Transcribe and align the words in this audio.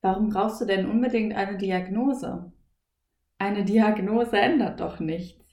Warum 0.00 0.28
brauchst 0.28 0.60
du 0.60 0.64
denn 0.64 0.88
unbedingt 0.88 1.34
eine 1.34 1.58
Diagnose? 1.58 2.52
Eine 3.38 3.64
Diagnose 3.64 4.38
ändert 4.38 4.80
doch 4.80 5.00
nichts. 5.00 5.44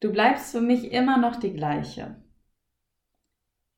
Du 0.00 0.12
bleibst 0.12 0.52
für 0.52 0.60
mich 0.60 0.92
immer 0.92 1.18
noch 1.18 1.36
die 1.36 1.52
gleiche. 1.52 2.22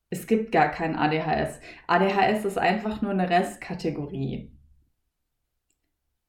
Es 0.09 0.27
gibt 0.27 0.51
gar 0.51 0.69
kein 0.69 0.95
ADHS. 0.95 1.59
ADHS 1.87 2.45
ist 2.45 2.57
einfach 2.57 3.01
nur 3.01 3.11
eine 3.11 3.29
Restkategorie. 3.29 4.51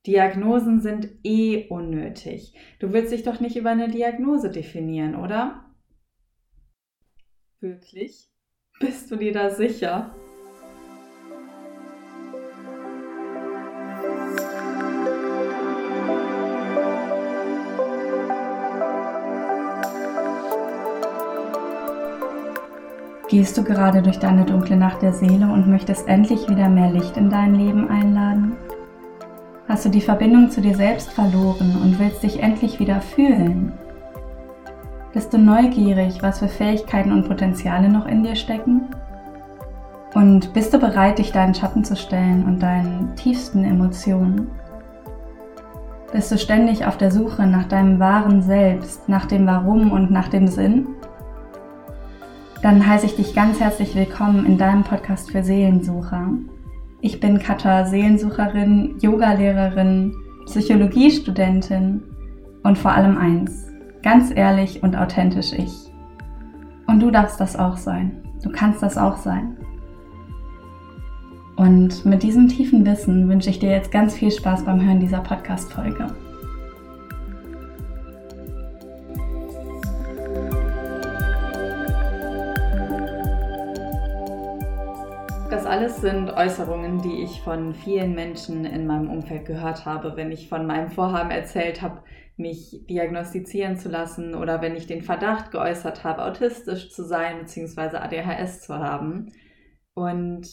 Diagnosen 0.07 0.81
sind 0.81 1.09
eh 1.25 1.69
unnötig. 1.69 2.55
Du 2.79 2.93
willst 2.93 3.13
dich 3.13 3.25
doch 3.25 3.41
nicht 3.41 3.57
über 3.57 3.71
eine 3.71 3.89
Diagnose 3.89 4.51
definieren, 4.51 5.17
oder? 5.17 5.65
Wirklich? 7.61 8.29
Bist 8.79 9.11
du 9.11 9.17
dir 9.17 9.33
da 9.33 9.51
sicher? 9.51 10.15
Gehst 23.29 23.59
du 23.59 23.65
gerade 23.65 24.03
durch 24.03 24.21
deine 24.21 24.45
dunkle 24.45 24.77
Nacht 24.77 25.03
der 25.03 25.13
Seele 25.13 25.47
und 25.47 25.67
möchtest 25.67 26.07
endlich 26.07 26.49
wieder 26.49 26.69
mehr 26.69 26.93
Licht 26.93 27.17
in 27.17 27.29
dein 27.29 27.57
Leben 27.57 27.89
einladen? 27.89 28.53
Hast 29.67 29.85
du 29.85 29.89
die 29.89 30.01
Verbindung 30.01 30.49
zu 30.49 30.61
dir 30.61 30.77
selbst 30.77 31.11
verloren 31.11 31.77
und 31.83 31.99
willst 31.99 32.23
dich 32.23 32.41
endlich 32.41 32.79
wieder 32.79 33.01
fühlen? 33.01 33.73
Bist 35.13 35.33
du 35.33 35.39
neugierig, 35.39 36.23
was 36.23 36.39
für 36.39 36.47
Fähigkeiten 36.47 37.11
und 37.11 37.27
Potenziale 37.27 37.89
noch 37.89 38.07
in 38.07 38.23
dir 38.23 38.37
stecken? 38.37 38.83
Und 40.15 40.53
bist 40.53 40.73
du 40.73 40.79
bereit, 40.79 41.19
dich 41.19 41.33
deinen 41.33 41.55
Schatten 41.55 41.83
zu 41.83 41.97
stellen 41.97 42.45
und 42.45 42.63
deinen 42.63 43.17
tiefsten 43.17 43.65
Emotionen? 43.65 44.53
Bist 46.13 46.31
du 46.31 46.39
ständig 46.39 46.87
auf 46.87 46.97
der 46.97 47.11
Suche 47.11 47.45
nach 47.45 47.67
deinem 47.67 47.99
wahren 47.99 48.41
Selbst, 48.41 49.09
nach 49.09 49.27
dem 49.27 49.49
Warum 49.49 49.91
und 49.91 50.13
nach 50.13 50.29
dem 50.29 50.47
Sinn? 50.47 50.87
Dann 52.63 52.87
heiße 52.87 53.07
ich 53.07 53.17
dich 53.17 53.35
ganz 53.35 53.61
herzlich 53.61 53.95
willkommen 53.95 54.47
in 54.47 54.57
deinem 54.57 54.83
Podcast 54.83 55.31
für 55.31 55.43
Seelensucher. 55.43 56.31
Ich 57.03 57.21
bin 57.21 57.39
Katha, 57.39 57.85
Seelensucherin, 57.85 58.97
Yogalehrerin, 58.99 60.15
Psychologiestudentin 60.47 62.03
und 62.63 62.79
vor 62.79 62.93
allem 62.93 63.19
eins, 63.19 63.67
ganz 64.03 64.33
ehrlich 64.35 64.83
und 64.83 64.97
authentisch 64.97 65.53
ich. 65.53 65.93
Und 66.87 67.01
du 67.01 67.11
darfst 67.11 67.39
das 67.41 67.57
auch 67.57 67.77
sein. 67.77 68.23
Du 68.43 68.51
kannst 68.51 68.83
das 68.83 68.97
auch 68.97 69.19
sein. 69.19 69.59
Und 71.57 72.07
mit 72.07 72.23
diesem 72.23 72.49
tiefen 72.49 72.87
Wissen 72.87 73.29
wünsche 73.29 73.51
ich 73.51 73.59
dir 73.59 73.71
jetzt 73.71 73.93
ganz 73.93 74.15
viel 74.15 74.31
Spaß 74.31 74.65
beim 74.65 74.81
Hören 74.83 75.01
dieser 75.01 75.21
Podcast-Folge. 75.21 76.07
Alles 85.87 86.01
sind 86.01 86.31
Äußerungen, 86.31 87.01
die 87.01 87.23
ich 87.23 87.43
von 87.43 87.73
vielen 87.73 88.17
Menschen 88.17 88.65
in 88.65 88.89
meinem 88.89 89.09
Umfeld 89.09 89.45
gehört 89.45 89.85
habe, 89.85 90.17
wenn 90.17 90.33
ich 90.33 90.49
von 90.49 90.67
meinem 90.67 90.91
Vorhaben 90.91 91.31
erzählt 91.31 91.81
habe, 91.81 92.03
mich 92.37 92.85
diagnostizieren 92.91 93.77
zu 93.77 93.89
lassen 93.89 94.35
oder 94.35 94.61
wenn 94.61 94.75
ich 94.75 94.89
den 94.89 95.03
Verdacht 95.03 95.53
geäußert 95.53 96.03
habe, 96.03 96.25
autistisch 96.25 96.91
zu 96.91 97.05
sein 97.05 97.39
bzw. 97.39 97.99
ADHS 97.99 98.63
zu 98.63 98.75
haben. 98.75 99.31
Und 99.95 100.49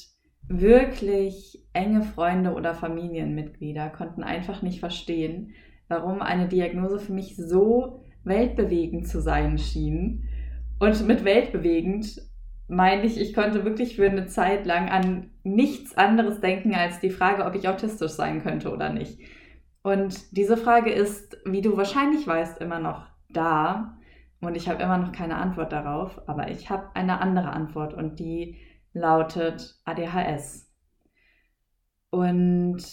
wirklich 0.48 1.66
enge 1.73 2.04
Freunde 2.04 2.54
oder 2.54 2.76
Familienmitglieder 2.76 3.89
konnten 3.89 4.22
einfach 4.22 4.61
nicht 4.61 4.80
verstehen, 4.80 5.56
warum 5.88 6.22
eine 6.22 6.48
Diagnose 6.48 7.00
für 7.00 7.14
mich 7.14 7.38
so 7.38 8.04
weltbewegend 8.23 9.08
zu 9.08 9.20
sein 9.20 9.58
schien. 9.58 10.30
Und 10.78 11.08
mit 11.08 11.26
weltbewegend 11.26 12.21
meine 12.76 13.04
ich, 13.04 13.20
ich 13.20 13.34
konnte 13.34 13.66
wirklich 13.66 13.95
für 13.95 14.10
eine 14.10 14.28
Zeit 14.28 14.66
lang 14.66 14.89
an 14.89 15.32
nichts 15.44 15.95
anderes 15.98 16.42
denken 16.42 16.73
als 16.73 17.00
die 17.00 17.10
Frage, 17.10 17.45
ob 17.45 17.56
ich 17.56 17.67
autistisch 17.67 18.11
sein 18.11 18.42
könnte 18.44 18.72
oder 18.72 18.89
nicht. 18.89 19.20
Und 19.82 20.36
diese 20.36 20.58
Frage 20.58 20.92
ist, 20.92 21.38
wie 21.45 21.62
du 21.62 21.78
wahrscheinlich 21.78 22.26
weißt, 22.26 22.62
immer 22.62 22.80
noch 22.80 23.06
da. 23.30 23.98
Und 24.39 24.56
ich 24.56 24.70
habe 24.70 24.82
immer 24.82 24.98
noch 24.98 25.12
keine 25.12 25.36
Antwort 25.38 25.72
darauf, 25.72 26.22
aber 26.28 26.50
ich 26.50 26.70
habe 26.70 26.95
eine 26.95 27.22
andere 27.22 27.52
Antwort 27.52 27.94
und 27.94 28.20
die 28.20 28.60
lautet 28.94 29.76
ADHS. 29.86 30.70
Und 32.10 32.83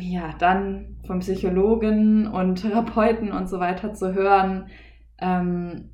ja, 0.00 0.34
dann 0.38 0.98
vom 1.06 1.20
Psychologen 1.20 2.26
und 2.26 2.56
Therapeuten 2.56 3.32
und 3.32 3.48
so 3.48 3.60
weiter 3.60 3.94
zu 3.94 4.14
hören, 4.14 4.68
ähm, 5.18 5.90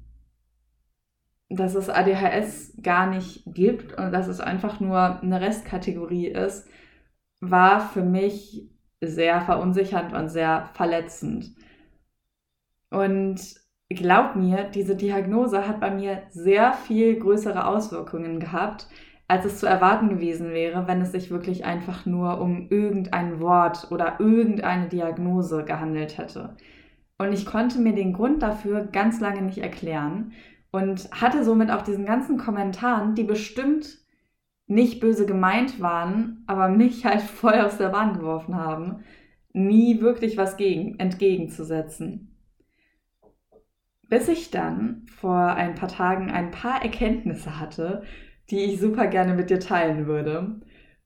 dass 1.49 1.75
es 1.75 1.89
ADHS 1.89 2.75
gar 2.83 3.07
nicht 3.07 3.43
gibt 3.47 3.97
und 3.99 4.13
dass 4.13 4.29
es 4.29 4.41
einfach 4.41 4.81
nur 4.81 5.23
eine 5.23 5.41
Restkategorie 5.41 6.27
ist, 6.27 6.69
war 7.41 7.81
für 7.81 8.03
mich 8.03 8.69
sehr 9.01 9.41
verunsichernd 9.41 10.13
und 10.13 10.29
sehr 10.29 10.69
verletzend. 10.75 11.55
Und 12.91 13.41
glaub 13.89 14.37
mir, 14.37 14.65
diese 14.65 14.97
Diagnose 14.97 15.67
hat 15.67 15.81
bei 15.81 15.91
mir 15.91 16.23
sehr 16.31 16.73
viel 16.73 17.19
größere 17.19 17.67
Auswirkungen 17.67 18.41
gehabt, 18.41 18.89
als 19.29 19.45
es 19.45 19.59
zu 19.59 19.67
erwarten 19.67 20.09
gewesen 20.09 20.51
wäre, 20.51 20.89
wenn 20.89 21.03
es 21.03 21.13
sich 21.13 21.31
wirklich 21.31 21.67
einfach 21.67 22.07
nur 22.07 22.41
um 22.41 22.69
irgendein 22.71 23.41
Wort 23.41 23.89
oder 23.91 24.19
irgendeine 24.19 24.89
Diagnose 24.89 25.65
gehandelt 25.65 26.17
hätte. 26.17 26.57
Und 27.19 27.33
ich 27.35 27.45
konnte 27.45 27.79
mir 27.79 27.95
den 27.95 28.15
Grund 28.15 28.43
dafür 28.43 28.87
ganz 28.87 29.21
lange 29.21 29.43
nicht 29.43 29.59
erklären 29.59 30.33
und 30.71 31.11
hatte 31.13 31.45
somit 31.45 31.71
auch 31.71 31.83
diesen 31.83 32.07
ganzen 32.07 32.39
Kommentaren, 32.39 33.15
die 33.15 33.25
bestimmt 33.25 33.99
nicht 34.67 34.99
böse 35.01 35.27
gemeint 35.27 35.81
waren, 35.81 36.45
aber 36.47 36.69
mich 36.69 37.05
halt 37.05 37.21
voll 37.41 37.55
aus 37.55 37.77
der 37.77 37.91
Bahn 37.91 38.15
geworfen 38.15 38.57
haben, 38.57 39.05
nie 39.53 40.01
wirklich 40.01 40.39
was 40.39 40.57
gegen, 40.57 40.99
entgegenzusetzen. 40.99 42.35
Bis 44.09 44.29
ich 44.29 44.51
dann 44.51 45.05
vor 45.21 45.49
ein 45.49 45.75
paar 45.75 45.89
Tagen 45.89 46.31
ein 46.31 46.51
paar 46.51 46.83
Erkenntnisse 46.83 47.61
hatte, 47.61 48.05
die 48.51 48.65
ich 48.65 48.81
super 48.81 49.07
gerne 49.07 49.35
mit 49.35 49.51
dir 49.51 49.61
teilen 49.61 50.07
würde. 50.07 50.61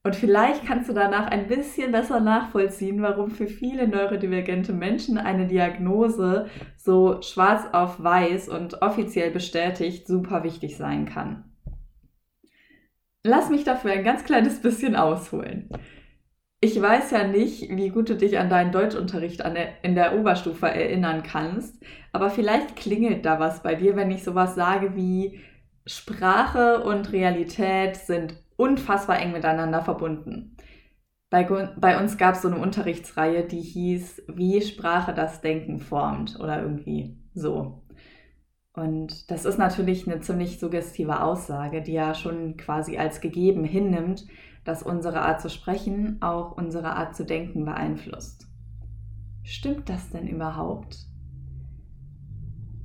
Und 0.05 0.17
vielleicht 0.17 0.65
kannst 0.65 0.89
du 0.89 0.93
danach 0.93 1.27
ein 1.27 1.47
bisschen 1.47 1.93
besser 1.93 2.19
nachvollziehen, 2.19 3.01
warum 3.01 3.31
für 3.31 3.47
viele 3.47 3.87
neurodivergente 3.87 4.73
Menschen 4.73 5.17
eine 5.17 5.47
Diagnose 5.47 6.47
so 6.75 7.21
schwarz 7.21 7.63
auf 7.71 8.03
weiß 8.03 8.49
und 8.49 8.81
offiziell 8.81 9.31
bestätigt 9.31 10.05
super 10.05 10.43
wichtig 10.43 10.75
sein 10.75 11.05
kann. 11.05 11.45
Lass 13.23 13.49
mich 13.49 13.63
dafür 13.63 13.93
ein 13.93 14.03
ganz 14.03 14.25
kleines 14.25 14.61
bisschen 14.61 14.97
ausholen. 14.97 15.69
Ich 16.59 16.81
weiß 16.81 17.11
ja 17.11 17.25
nicht, 17.25 17.69
wie 17.69 17.89
gut 17.89 18.09
du 18.09 18.15
dich 18.15 18.37
an 18.37 18.49
deinen 18.49 18.73
Deutschunterricht 18.73 19.41
in 19.83 19.95
der 19.95 20.19
Oberstufe 20.19 20.67
erinnern 20.67 21.23
kannst, 21.23 21.81
aber 22.11 22.29
vielleicht 22.29 22.75
klingelt 22.75 23.25
da 23.25 23.39
was 23.39 23.63
bei 23.63 23.75
dir, 23.75 23.95
wenn 23.95 24.11
ich 24.11 24.23
sowas 24.23 24.55
sage 24.55 24.95
wie 24.95 25.39
Sprache 25.85 26.83
und 26.83 27.11
Realität 27.11 27.97
sind 27.97 28.35
unfassbar 28.55 29.19
eng 29.19 29.31
miteinander 29.31 29.81
verbunden. 29.81 30.55
Bei, 31.29 31.43
bei 31.43 31.99
uns 31.99 32.17
gab 32.17 32.35
es 32.35 32.43
so 32.43 32.47
eine 32.47 32.59
Unterrichtsreihe, 32.59 33.43
die 33.43 33.61
hieß, 33.61 34.23
wie 34.27 34.61
Sprache 34.61 35.13
das 35.13 35.41
Denken 35.41 35.79
formt 35.79 36.39
oder 36.39 36.61
irgendwie 36.61 37.17
so. 37.33 37.83
Und 38.73 39.29
das 39.29 39.45
ist 39.45 39.57
natürlich 39.57 40.07
eine 40.07 40.21
ziemlich 40.21 40.59
suggestive 40.59 41.21
Aussage, 41.21 41.81
die 41.81 41.93
ja 41.93 42.13
schon 42.15 42.57
quasi 42.57 42.97
als 42.97 43.21
gegeben 43.21 43.63
hinnimmt, 43.63 44.25
dass 44.63 44.83
unsere 44.83 45.21
Art 45.21 45.41
zu 45.41 45.49
sprechen 45.49 46.21
auch 46.21 46.55
unsere 46.57 46.95
Art 46.95 47.15
zu 47.15 47.25
denken 47.25 47.65
beeinflusst. 47.65 48.47
Stimmt 49.43 49.89
das 49.89 50.09
denn 50.09 50.27
überhaupt? 50.27 51.07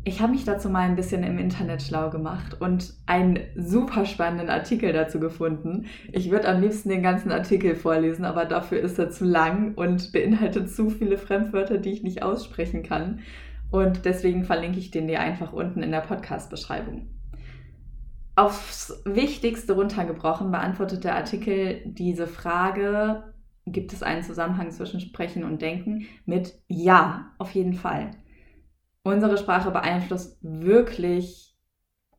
Ich 0.08 0.22
habe 0.22 0.32
mich 0.32 0.46
dazu 0.46 0.70
mal 0.70 0.88
ein 0.88 0.96
bisschen 0.96 1.22
im 1.22 1.38
Internet 1.38 1.82
schlau 1.82 2.08
gemacht 2.08 2.58
und 2.62 2.94
einen 3.04 3.40
super 3.54 4.06
spannenden 4.06 4.48
Artikel 4.48 4.90
dazu 4.94 5.20
gefunden. 5.20 5.84
Ich 6.12 6.30
würde 6.30 6.48
am 6.48 6.62
liebsten 6.62 6.88
den 6.88 7.02
ganzen 7.02 7.30
Artikel 7.30 7.74
vorlesen, 7.74 8.24
aber 8.24 8.46
dafür 8.46 8.80
ist 8.80 8.98
er 8.98 9.10
zu 9.10 9.26
lang 9.26 9.74
und 9.74 10.10
beinhaltet 10.12 10.70
zu 10.70 10.88
viele 10.88 11.18
Fremdwörter, 11.18 11.76
die 11.76 11.92
ich 11.92 12.02
nicht 12.02 12.22
aussprechen 12.22 12.82
kann. 12.82 13.20
Und 13.70 14.06
deswegen 14.06 14.44
verlinke 14.44 14.78
ich 14.78 14.90
den 14.90 15.08
dir 15.08 15.20
einfach 15.20 15.52
unten 15.52 15.82
in 15.82 15.90
der 15.90 16.00
Podcast-Beschreibung. 16.00 17.10
Aufs 18.34 19.02
Wichtigste 19.04 19.74
runtergebrochen 19.74 20.50
beantwortet 20.50 21.04
der 21.04 21.16
Artikel 21.16 21.82
diese 21.84 22.26
Frage, 22.26 23.34
gibt 23.66 23.92
es 23.92 24.02
einen 24.02 24.22
Zusammenhang 24.22 24.70
zwischen 24.70 25.00
Sprechen 25.00 25.44
und 25.44 25.60
Denken 25.60 26.06
mit 26.24 26.54
Ja, 26.66 27.32
auf 27.36 27.50
jeden 27.50 27.74
Fall 27.74 28.12
unsere 29.08 29.38
Sprache 29.38 29.70
beeinflusst 29.70 30.38
wirklich 30.42 31.56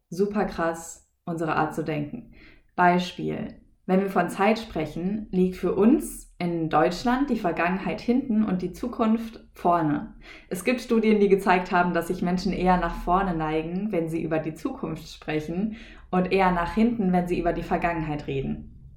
super 0.10 0.46
krass 0.46 1.10
unsere 1.26 1.56
Art 1.56 1.76
zu 1.76 1.84
denken. 1.84 2.34
Beispiel. 2.76 3.62
Wenn 3.86 4.02
wir 4.02 4.10
von 4.10 4.30
Zeit 4.30 4.60
sprechen, 4.60 5.28
liegt 5.32 5.56
für 5.56 5.74
uns 5.74 6.32
in 6.38 6.70
Deutschland 6.70 7.30
die 7.30 7.40
Vergangenheit 7.40 8.00
hinten 8.00 8.44
und 8.44 8.62
die 8.62 8.72
Zukunft 8.72 9.44
vorne. 9.54 10.14
Es 10.48 10.64
gibt 10.64 10.80
Studien, 10.80 11.20
die 11.20 11.28
gezeigt 11.28 11.72
haben, 11.72 11.94
dass 11.94 12.08
sich 12.08 12.22
Menschen 12.22 12.54
eher 12.54 12.78
nach 12.78 12.96
vorne 12.96 13.36
neigen, 13.36 13.92
wenn 13.92 14.08
sie 14.08 14.22
über 14.22 14.40
die 14.40 14.54
Zukunft 14.54 15.12
sprechen 15.12 15.76
und 16.12 16.32
eher 16.32 16.52
nach 16.52 16.74
hinten, 16.76 17.12
wenn 17.12 17.28
sie 17.28 17.40
über 17.40 17.52
die 17.52 17.64
Vergangenheit 17.64 18.28
reden. 18.28 18.94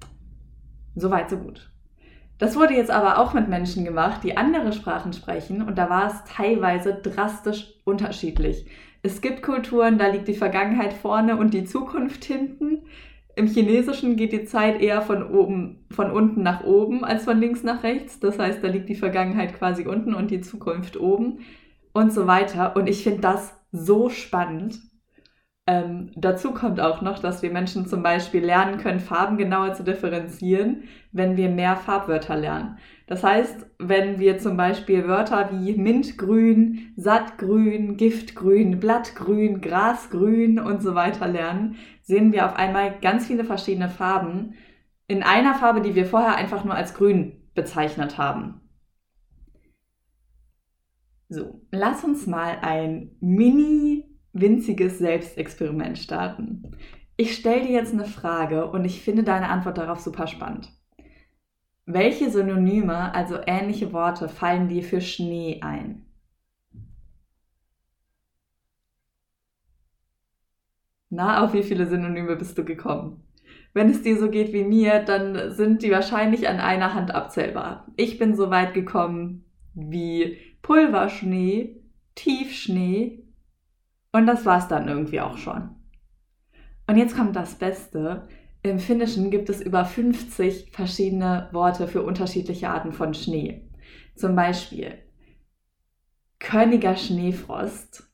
Soweit, 0.95 1.29
so 1.29 1.37
gut. 1.37 1.72
Das 2.37 2.55
wurde 2.55 2.73
jetzt 2.73 2.91
aber 2.91 3.19
auch 3.19 3.33
mit 3.33 3.47
Menschen 3.47 3.85
gemacht, 3.85 4.23
die 4.23 4.37
andere 4.37 4.73
Sprachen 4.73 5.13
sprechen 5.13 5.61
und 5.61 5.77
da 5.77 5.89
war 5.89 6.07
es 6.07 6.23
teilweise 6.25 6.93
drastisch 6.93 7.73
unterschiedlich. 7.85 8.65
Es 9.01 9.21
gibt 9.21 9.43
Kulturen, 9.43 9.97
da 9.97 10.07
liegt 10.07 10.27
die 10.27 10.33
Vergangenheit 10.33 10.93
vorne 10.93 11.37
und 11.37 11.53
die 11.53 11.65
Zukunft 11.65 12.23
hinten. 12.23 12.83
Im 13.35 13.47
Chinesischen 13.47 14.15
geht 14.15 14.31
die 14.31 14.45
Zeit 14.45 14.81
eher 14.81 15.01
von 15.01 15.23
oben, 15.23 15.85
von 15.91 16.11
unten 16.11 16.43
nach 16.43 16.63
oben 16.63 17.03
als 17.03 17.25
von 17.25 17.39
links 17.39 17.63
nach 17.63 17.83
rechts. 17.83 18.19
Das 18.19 18.39
heißt, 18.39 18.63
da 18.63 18.67
liegt 18.67 18.89
die 18.89 18.95
Vergangenheit 18.95 19.55
quasi 19.55 19.87
unten 19.87 20.13
und 20.13 20.31
die 20.31 20.41
Zukunft 20.41 20.97
oben 20.97 21.39
und 21.93 22.13
so 22.13 22.27
weiter. 22.27 22.75
Und 22.75 22.87
ich 22.87 23.03
finde 23.03 23.21
das 23.21 23.53
so 23.71 24.09
spannend. 24.09 24.79
Ähm, 25.65 26.11
dazu 26.17 26.51
kommt 26.51 26.81
auch 26.81 27.01
noch, 27.01 27.19
dass 27.19 27.41
wir 27.41 27.49
Menschen 27.49 27.87
zum 27.87 28.03
Beispiel 28.03 28.43
lernen 28.43 28.79
können, 28.79 28.99
Farben 28.99 29.37
genauer 29.37 29.73
zu 29.73 29.83
differenzieren, 29.83 30.83
wenn 31.13 31.37
wir 31.37 31.49
mehr 31.49 31.77
Farbwörter 31.77 32.35
lernen. 32.35 32.77
Das 33.07 33.23
heißt, 33.23 33.65
wenn 33.79 34.19
wir 34.19 34.39
zum 34.39 34.57
Beispiel 34.57 35.07
Wörter 35.07 35.51
wie 35.51 35.75
Mintgrün, 35.77 36.93
Sattgrün, 36.97 37.95
Giftgrün, 37.95 38.79
Blattgrün, 38.79 39.61
Grasgrün 39.61 40.59
und 40.59 40.81
so 40.81 40.95
weiter 40.95 41.27
lernen, 41.29 41.77
sehen 42.01 42.33
wir 42.33 42.45
auf 42.45 42.57
einmal 42.57 42.99
ganz 42.99 43.27
viele 43.27 43.45
verschiedene 43.45 43.87
Farben 43.87 44.55
in 45.07 45.23
einer 45.23 45.55
Farbe, 45.55 45.79
die 45.79 45.95
wir 45.95 46.05
vorher 46.05 46.35
einfach 46.35 46.65
nur 46.65 46.75
als 46.75 46.93
grün 46.93 47.41
bezeichnet 47.55 48.17
haben. 48.17 48.59
So, 51.29 51.61
lass 51.71 52.03
uns 52.03 52.27
mal 52.27 52.57
ein 52.61 53.11
mini 53.21 54.12
winziges 54.33 54.97
Selbstexperiment 54.97 55.97
starten. 55.97 56.71
Ich 57.15 57.35
stelle 57.35 57.61
dir 57.61 57.71
jetzt 57.71 57.93
eine 57.93 58.05
Frage 58.05 58.69
und 58.69 58.83
ich 58.85 59.01
finde 59.01 59.23
deine 59.23 59.49
Antwort 59.49 59.77
darauf 59.77 59.99
super 59.99 60.27
spannend. 60.27 60.71
Welche 61.85 62.29
Synonyme, 62.31 63.13
also 63.13 63.37
ähnliche 63.45 63.93
Worte, 63.93 64.29
fallen 64.29 64.67
dir 64.67 64.83
für 64.83 65.01
Schnee 65.01 65.59
ein? 65.61 66.05
Na, 71.09 71.43
auf 71.43 71.53
wie 71.53 71.61
viele 71.61 71.85
Synonyme 71.85 72.35
bist 72.35 72.57
du 72.57 72.65
gekommen? 72.65 73.23
Wenn 73.73 73.89
es 73.89 74.01
dir 74.01 74.17
so 74.17 74.29
geht 74.29 74.53
wie 74.53 74.63
mir, 74.63 74.99
dann 74.99 75.51
sind 75.51 75.83
die 75.83 75.91
wahrscheinlich 75.91 76.47
an 76.47 76.59
einer 76.59 76.93
Hand 76.95 77.13
abzählbar. 77.13 77.87
Ich 77.97 78.17
bin 78.17 78.35
so 78.35 78.49
weit 78.49 78.73
gekommen 78.73 79.45
wie 79.75 80.37
Pulverschnee, 80.61 81.81
Tiefschnee 82.15 83.22
und 84.13 84.25
das 84.25 84.45
war's 84.45 84.69
dann 84.69 84.87
irgendwie 84.87 85.19
auch 85.19 85.37
schon. 85.37 85.75
Und 86.87 86.95
jetzt 86.97 87.17
kommt 87.17 87.35
das 87.35 87.55
Beste. 87.55 88.27
Im 88.61 88.79
Finnischen 88.79 89.29
gibt 89.29 89.49
es 89.49 89.59
über 89.59 89.83
50 89.83 90.71
verschiedene 90.71 91.49
Worte 91.51 91.87
für 91.89 92.03
unterschiedliche 92.03 92.69
Arten 92.69 92.93
von 92.93 93.13
Schnee. 93.13 93.69
Zum 94.15 94.35
Beispiel 94.35 94.99
Körniger 96.39 96.95
Schneefrost 96.95 98.13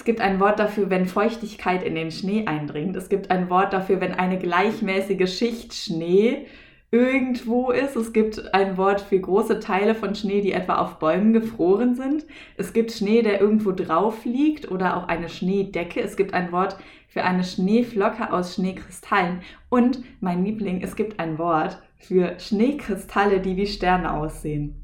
es 0.00 0.04
gibt 0.04 0.22
ein 0.22 0.40
Wort 0.40 0.58
dafür, 0.58 0.88
wenn 0.88 1.04
Feuchtigkeit 1.04 1.82
in 1.82 1.94
den 1.94 2.10
Schnee 2.10 2.46
eindringt. 2.46 2.96
Es 2.96 3.10
gibt 3.10 3.30
ein 3.30 3.50
Wort 3.50 3.74
dafür, 3.74 4.00
wenn 4.00 4.14
eine 4.14 4.38
gleichmäßige 4.38 5.30
Schicht 5.30 5.74
Schnee 5.74 6.46
irgendwo 6.90 7.70
ist. 7.70 7.96
Es 7.96 8.12
gibt 8.12 8.52
ein 8.52 8.76
Wort 8.76 9.00
für 9.00 9.20
große 9.20 9.60
Teile 9.60 9.94
von 9.94 10.14
Schnee, 10.14 10.40
die 10.40 10.52
etwa 10.52 10.76
auf 10.76 10.98
Bäumen 10.98 11.32
gefroren 11.32 11.94
sind. 11.94 12.26
Es 12.56 12.72
gibt 12.72 12.92
Schnee, 12.92 13.22
der 13.22 13.40
irgendwo 13.40 13.72
drauf 13.72 14.24
liegt 14.24 14.70
oder 14.70 14.96
auch 14.96 15.08
eine 15.08 15.28
Schneedecke. 15.28 16.00
Es 16.00 16.16
gibt 16.16 16.34
ein 16.34 16.50
Wort 16.52 16.76
für 17.08 17.24
eine 17.24 17.44
Schneeflocke 17.44 18.32
aus 18.32 18.54
Schneekristallen. 18.54 19.40
Und 19.68 20.02
mein 20.20 20.44
Liebling, 20.44 20.82
es 20.82 20.96
gibt 20.96 21.20
ein 21.20 21.38
Wort 21.38 21.80
für 21.96 22.38
Schneekristalle, 22.38 23.40
die 23.40 23.56
wie 23.56 23.66
Sterne 23.66 24.12
aussehen. 24.12 24.76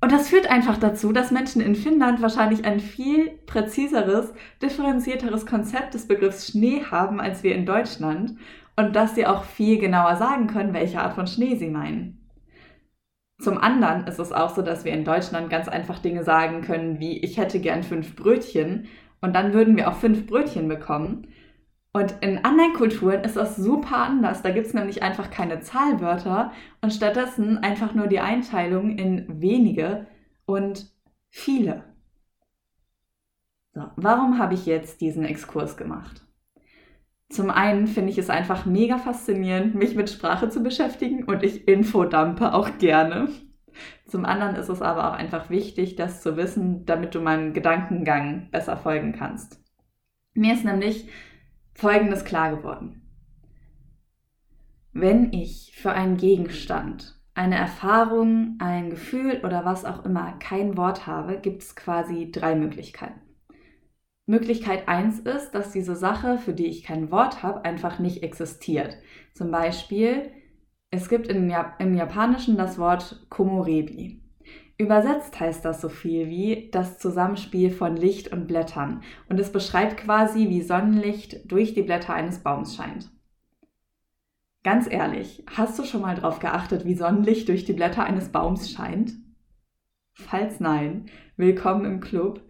Und 0.00 0.10
das 0.10 0.30
führt 0.30 0.50
einfach 0.50 0.78
dazu, 0.78 1.12
dass 1.12 1.30
Menschen 1.30 1.62
in 1.62 1.76
Finnland 1.76 2.20
wahrscheinlich 2.20 2.64
ein 2.64 2.80
viel 2.80 3.30
präziseres, 3.46 4.32
differenzierteres 4.60 5.46
Konzept 5.46 5.94
des 5.94 6.08
Begriffs 6.08 6.48
Schnee 6.48 6.82
haben 6.90 7.20
als 7.20 7.44
wir 7.44 7.54
in 7.54 7.66
Deutschland 7.66 8.36
und 8.76 8.96
dass 8.96 9.14
sie 9.14 9.26
auch 9.26 9.44
viel 9.44 9.78
genauer 9.78 10.16
sagen 10.16 10.46
können, 10.46 10.74
welche 10.74 11.00
Art 11.00 11.14
von 11.14 11.26
Schnee 11.26 11.56
sie 11.56 11.70
meinen. 11.70 12.18
Zum 13.38 13.58
anderen 13.58 14.06
ist 14.06 14.20
es 14.20 14.32
auch 14.32 14.50
so, 14.54 14.62
dass 14.62 14.84
wir 14.84 14.92
in 14.92 15.04
Deutschland 15.04 15.50
ganz 15.50 15.68
einfach 15.68 15.98
Dinge 15.98 16.22
sagen 16.22 16.62
können 16.62 17.00
wie 17.00 17.18
ich 17.18 17.38
hätte 17.38 17.60
gern 17.60 17.82
fünf 17.82 18.14
Brötchen 18.14 18.86
und 19.20 19.34
dann 19.34 19.52
würden 19.52 19.76
wir 19.76 19.88
auch 19.88 19.96
fünf 19.96 20.26
Brötchen 20.26 20.68
bekommen. 20.68 21.28
Und 21.92 22.14
in 22.20 22.44
anderen 22.44 22.72
Kulturen 22.72 23.22
ist 23.22 23.36
das 23.36 23.56
super 23.56 23.98
anders. 23.98 24.42
Da 24.42 24.50
gibt 24.50 24.66
es 24.66 24.74
nämlich 24.74 25.02
einfach 25.02 25.30
keine 25.30 25.60
Zahlwörter 25.60 26.52
und 26.80 26.92
stattdessen 26.92 27.58
einfach 27.58 27.94
nur 27.94 28.06
die 28.06 28.20
Einteilung 28.20 28.96
in 28.96 29.26
wenige 29.42 30.06
und 30.46 30.90
viele. 31.28 31.84
So, 33.74 33.82
warum 33.96 34.38
habe 34.38 34.54
ich 34.54 34.66
jetzt 34.66 35.00
diesen 35.00 35.24
Exkurs 35.24 35.76
gemacht? 35.76 36.22
Zum 37.32 37.50
einen 37.50 37.86
finde 37.86 38.10
ich 38.10 38.18
es 38.18 38.28
einfach 38.28 38.66
mega 38.66 38.98
faszinierend, 38.98 39.74
mich 39.74 39.94
mit 39.94 40.10
Sprache 40.10 40.50
zu 40.50 40.62
beschäftigen 40.62 41.24
und 41.24 41.42
ich 41.42 41.66
infodampe 41.66 42.52
auch 42.52 42.76
gerne. 42.76 43.30
Zum 44.06 44.26
anderen 44.26 44.54
ist 44.54 44.68
es 44.68 44.82
aber 44.82 45.08
auch 45.08 45.14
einfach 45.14 45.48
wichtig, 45.48 45.96
das 45.96 46.20
zu 46.20 46.36
wissen, 46.36 46.84
damit 46.84 47.14
du 47.14 47.20
meinem 47.20 47.54
Gedankengang 47.54 48.50
besser 48.50 48.76
folgen 48.76 49.12
kannst. 49.12 49.64
Mir 50.34 50.52
ist 50.52 50.66
nämlich 50.66 51.08
Folgendes 51.72 52.26
klar 52.26 52.54
geworden. 52.54 53.00
Wenn 54.92 55.32
ich 55.32 55.72
für 55.74 55.92
einen 55.92 56.18
Gegenstand, 56.18 57.18
eine 57.32 57.56
Erfahrung, 57.56 58.58
ein 58.58 58.90
Gefühl 58.90 59.40
oder 59.42 59.64
was 59.64 59.86
auch 59.86 60.04
immer 60.04 60.32
kein 60.32 60.76
Wort 60.76 61.06
habe, 61.06 61.40
gibt 61.40 61.62
es 61.62 61.74
quasi 61.76 62.30
drei 62.30 62.54
Möglichkeiten. 62.56 63.22
Möglichkeit 64.26 64.88
1 64.88 65.20
ist, 65.20 65.50
dass 65.50 65.72
diese 65.72 65.96
Sache, 65.96 66.38
für 66.38 66.52
die 66.52 66.66
ich 66.66 66.84
kein 66.84 67.10
Wort 67.10 67.42
habe, 67.42 67.64
einfach 67.64 67.98
nicht 67.98 68.22
existiert. 68.22 68.96
Zum 69.34 69.50
Beispiel, 69.50 70.30
es 70.90 71.08
gibt 71.08 71.26
im, 71.28 71.48
Jap 71.48 71.80
im 71.80 71.94
Japanischen 71.94 72.56
das 72.56 72.78
Wort 72.78 73.26
Komorebi. 73.30 74.22
Übersetzt 74.78 75.38
heißt 75.38 75.64
das 75.64 75.80
so 75.80 75.88
viel 75.88 76.28
wie 76.28 76.70
das 76.70 76.98
Zusammenspiel 76.98 77.70
von 77.70 77.96
Licht 77.96 78.32
und 78.32 78.46
Blättern 78.46 79.02
und 79.28 79.38
es 79.38 79.52
beschreibt 79.52 79.96
quasi, 79.96 80.48
wie 80.48 80.62
Sonnenlicht 80.62 81.50
durch 81.50 81.74
die 81.74 81.82
Blätter 81.82 82.14
eines 82.14 82.40
Baums 82.40 82.76
scheint. 82.76 83.10
Ganz 84.64 84.90
ehrlich, 84.90 85.44
hast 85.48 85.78
du 85.78 85.84
schon 85.84 86.02
mal 86.02 86.14
darauf 86.14 86.38
geachtet, 86.38 86.84
wie 86.84 86.94
Sonnenlicht 86.94 87.48
durch 87.48 87.64
die 87.64 87.72
Blätter 87.72 88.04
eines 88.04 88.28
Baums 88.28 88.70
scheint? 88.70 89.12
Falls 90.14 90.60
nein, 90.60 91.06
willkommen 91.36 91.84
im 91.84 92.00
Club. 92.00 92.42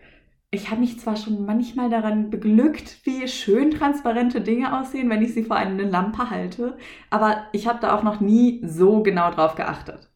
Ich 0.54 0.70
habe 0.70 0.80
mich 0.82 1.00
zwar 1.00 1.16
schon 1.16 1.46
manchmal 1.46 1.88
daran 1.88 2.28
beglückt, 2.28 2.98
wie 3.04 3.26
schön 3.26 3.70
transparente 3.70 4.42
Dinge 4.42 4.78
aussehen, 4.78 5.08
wenn 5.08 5.22
ich 5.22 5.32
sie 5.32 5.44
vor 5.44 5.56
eine 5.56 5.84
Lampe 5.84 6.28
halte, 6.28 6.76
aber 7.08 7.46
ich 7.52 7.66
habe 7.66 7.78
da 7.80 7.96
auch 7.96 8.02
noch 8.02 8.20
nie 8.20 8.60
so 8.62 9.02
genau 9.02 9.30
drauf 9.30 9.54
geachtet. 9.54 10.10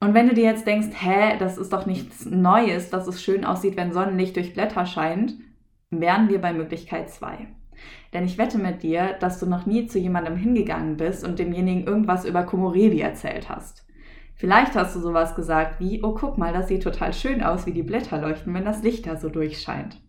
Und 0.00 0.12
wenn 0.12 0.28
du 0.28 0.34
dir 0.34 0.44
jetzt 0.44 0.66
denkst, 0.66 0.88
hä, 1.00 1.38
das 1.38 1.56
ist 1.56 1.72
doch 1.72 1.86
nichts 1.86 2.26
Neues, 2.26 2.90
dass 2.90 3.06
es 3.06 3.22
schön 3.22 3.46
aussieht, 3.46 3.78
wenn 3.78 3.94
Sonnenlicht 3.94 4.36
durch 4.36 4.52
Blätter 4.52 4.84
scheint, 4.84 5.34
wären 5.88 6.28
wir 6.28 6.38
bei 6.38 6.52
Möglichkeit 6.52 7.08
2. 7.08 7.48
Denn 8.12 8.26
ich 8.26 8.36
wette 8.36 8.58
mit 8.58 8.82
dir, 8.82 9.14
dass 9.14 9.40
du 9.40 9.46
noch 9.46 9.64
nie 9.64 9.86
zu 9.86 9.98
jemandem 9.98 10.36
hingegangen 10.36 10.98
bist 10.98 11.24
und 11.24 11.38
demjenigen 11.38 11.86
irgendwas 11.86 12.26
über 12.26 12.42
Komorebi 12.42 13.00
erzählt 13.00 13.48
hast. 13.48 13.85
Vielleicht 14.36 14.74
hast 14.74 14.94
du 14.94 15.00
sowas 15.00 15.34
gesagt 15.34 15.80
wie, 15.80 16.02
oh 16.02 16.14
guck 16.14 16.38
mal, 16.38 16.52
das 16.52 16.68
sieht 16.68 16.82
total 16.82 17.12
schön 17.12 17.42
aus, 17.42 17.66
wie 17.66 17.72
die 17.72 17.82
Blätter 17.82 18.20
leuchten, 18.20 18.54
wenn 18.54 18.64
das 18.64 18.82
Licht 18.82 19.06
da 19.06 19.16
so 19.16 19.28
durchscheint. 19.28 20.00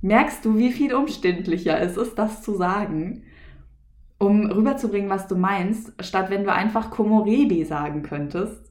Merkst 0.00 0.44
du, 0.44 0.56
wie 0.56 0.72
viel 0.72 0.94
umständlicher 0.94 1.78
es 1.78 1.96
ist, 1.96 2.18
das 2.18 2.42
zu 2.42 2.54
sagen? 2.54 3.24
um 4.20 4.50
rüberzubringen, 4.50 5.08
was 5.08 5.26
du 5.26 5.34
meinst, 5.34 5.94
statt 6.04 6.28
wenn 6.28 6.44
du 6.44 6.52
einfach 6.52 6.90
Komorebi 6.90 7.64
sagen 7.64 8.02
könntest. 8.02 8.70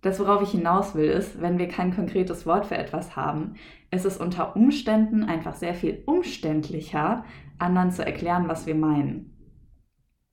Das, 0.00 0.18
worauf 0.18 0.42
ich 0.42 0.50
hinaus 0.50 0.96
will, 0.96 1.08
ist, 1.08 1.40
wenn 1.40 1.58
wir 1.58 1.68
kein 1.68 1.94
konkretes 1.94 2.44
Wort 2.44 2.66
für 2.66 2.76
etwas 2.76 3.14
haben, 3.14 3.54
ist 3.92 4.04
es 4.04 4.16
unter 4.16 4.56
Umständen 4.56 5.22
einfach 5.22 5.54
sehr 5.54 5.74
viel 5.74 6.02
umständlicher, 6.06 7.24
anderen 7.58 7.92
zu 7.92 8.04
erklären, 8.04 8.48
was 8.48 8.66
wir 8.66 8.74
meinen. 8.74 9.28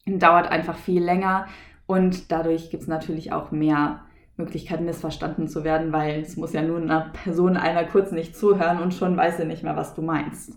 Dauert 0.08 0.48
einfach 0.48 0.76
viel 0.76 1.04
länger 1.04 1.46
und 1.90 2.32
dadurch 2.32 2.70
gibt 2.70 2.84
es 2.84 2.88
natürlich 2.88 3.32
auch 3.34 3.50
mehr 3.50 4.06
Möglichkeiten, 4.38 4.86
missverstanden 4.86 5.48
zu 5.48 5.64
werden, 5.64 5.92
weil 5.92 6.22
es 6.22 6.38
muss 6.38 6.54
ja 6.54 6.62
nur 6.62 6.78
einer 6.78 7.10
Person 7.24 7.58
einer 7.58 7.84
kurz 7.84 8.12
nicht 8.12 8.38
zuhören 8.38 8.80
und 8.80 8.94
schon 8.94 9.18
weiß 9.18 9.38
sie 9.38 9.46
nicht 9.46 9.64
mehr, 9.64 9.76
was 9.76 9.96
du 9.96 10.04
meinst. 10.04 10.54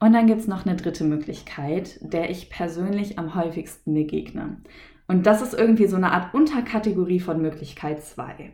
Und 0.00 0.12
dann 0.12 0.26
gibt 0.26 0.42
es 0.42 0.48
noch 0.48 0.66
eine 0.66 0.76
dritte 0.76 1.04
Möglichkeit, 1.04 1.98
der 2.02 2.28
ich 2.28 2.50
persönlich 2.50 3.18
am 3.18 3.34
häufigsten 3.34 3.94
begegne. 3.94 4.58
Und 5.08 5.24
das 5.24 5.40
ist 5.40 5.54
irgendwie 5.54 5.86
so 5.86 5.96
eine 5.96 6.12
Art 6.12 6.34
Unterkategorie 6.34 7.20
von 7.20 7.40
Möglichkeit 7.40 8.04
2. 8.04 8.52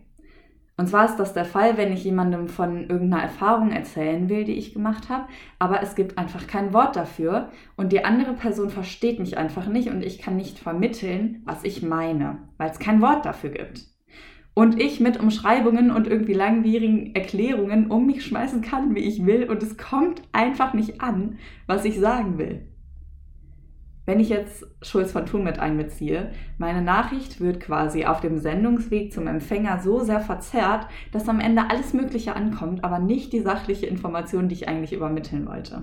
Und 0.79 0.89
zwar 0.89 1.07
ist 1.07 1.17
das 1.17 1.33
der 1.33 1.47
Fall, 1.47 1.79
wenn 1.79 1.93
ich 1.93 2.05
jemandem 2.05 2.49
von 2.49 2.89
irgendeiner 2.91 3.23
Erfahrung 3.23 3.71
erzählen 3.71 4.29
will, 4.29 4.45
die 4.45 4.55
ich 4.55 4.75
gemacht 4.75 5.09
habe, 5.09 5.25
aber 5.59 5.83
es 5.83 5.95
gibt 5.95 6.19
einfach 6.19 6.47
kein 6.47 6.75
Wort 6.75 6.97
dafür 6.97 7.51
und 7.77 7.93
die 7.93 8.05
andere 8.05 8.35
Person 8.35 8.69
versteht 8.69 9.19
mich 9.19 9.39
einfach 9.39 9.67
nicht 9.69 9.89
und 9.89 10.03
ich 10.03 10.19
kann 10.19 10.37
nicht 10.37 10.59
vermitteln, 10.59 11.43
was 11.47 11.65
ich 11.65 11.83
meine, 11.83 12.39
weil 12.59 12.71
es 12.71 12.79
kein 12.79 13.01
Wort 13.01 13.25
dafür 13.25 13.51
gibt 13.51 13.87
und 14.57 14.81
ich 14.81 15.01
mit 15.01 15.21
Umschreibungen 15.21 15.91
und 15.91 16.07
irgendwie 16.07 16.33
langwierigen 16.33 17.15
Erklärungen 17.15 17.91
um 17.91 18.07
mich 18.07 18.25
schmeißen 18.25 18.63
kann, 18.63 18.95
wie 18.95 19.01
ich 19.01 19.27
will 19.27 19.51
und 19.51 19.63
es 19.63 19.77
kommt 19.77 20.23
einfach 20.33 20.73
nicht 20.73 21.03
an, 21.03 21.39
was 21.67 21.85
ich 21.85 22.01
sagen 22.01 22.39
will. 22.39 22.67
Wenn 24.07 24.21
ich 24.21 24.29
jetzt 24.29 24.65
Schulz 24.83 25.11
von 25.11 25.27
Thun 25.27 25.43
mit 25.43 25.59
einbeziehe, 25.59 26.31
meine 26.59 26.81
Nachricht 26.81 27.41
wird 27.41 27.59
quasi 27.59 28.05
auf 28.05 28.21
dem 28.21 28.39
Sendungsweg 28.39 29.13
zum 29.13 29.27
Empfänger 29.27 29.81
so 29.81 29.99
sehr 29.99 30.21
verzerrt, 30.21 30.87
dass 31.11 31.29
am 31.29 31.41
Ende 31.41 31.69
alles 31.69 31.93
Mögliche 31.93 32.37
ankommt, 32.37 32.85
aber 32.85 33.01
nicht 33.01 33.33
die 33.33 33.41
sachliche 33.41 33.87
Information, 33.87 34.49
die 34.49 34.55
ich 34.55 34.69
eigentlich 34.69 34.93
übermitteln 34.93 35.49
wollte. 35.49 35.83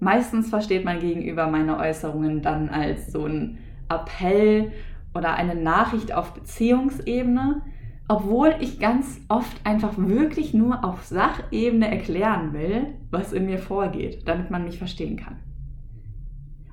Meistens 0.00 0.48
versteht 0.48 0.86
mein 0.86 1.00
Gegenüber 1.00 1.48
meine 1.48 1.76
Äußerungen 1.76 2.40
dann 2.40 2.70
als 2.70 3.12
so 3.12 3.26
ein 3.26 3.58
Appell 3.90 4.72
oder 5.14 5.34
eine 5.34 5.54
Nachricht 5.54 6.14
auf 6.14 6.32
Beziehungsebene, 6.32 7.60
obwohl 8.08 8.54
ich 8.60 8.80
ganz 8.80 9.20
oft 9.28 9.60
einfach 9.64 9.98
wirklich 9.98 10.54
nur 10.54 10.82
auf 10.82 11.04
Sachebene 11.04 11.90
erklären 11.90 12.54
will, 12.54 12.94
was 13.10 13.34
in 13.34 13.44
mir 13.44 13.58
vorgeht, 13.58 14.26
damit 14.26 14.50
man 14.50 14.64
mich 14.64 14.78
verstehen 14.78 15.16
kann. 15.16 15.36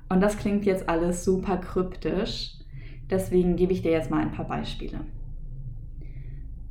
Und 0.08 0.20
das 0.20 0.38
klingt 0.38 0.64
jetzt 0.64 0.88
alles 0.88 1.24
super 1.24 1.56
kryptisch, 1.56 2.54
deswegen 3.10 3.56
gebe 3.56 3.72
ich 3.72 3.82
dir 3.82 3.92
jetzt 3.92 4.10
mal 4.10 4.20
ein 4.20 4.32
paar 4.32 4.46
Beispiele. 4.46 5.00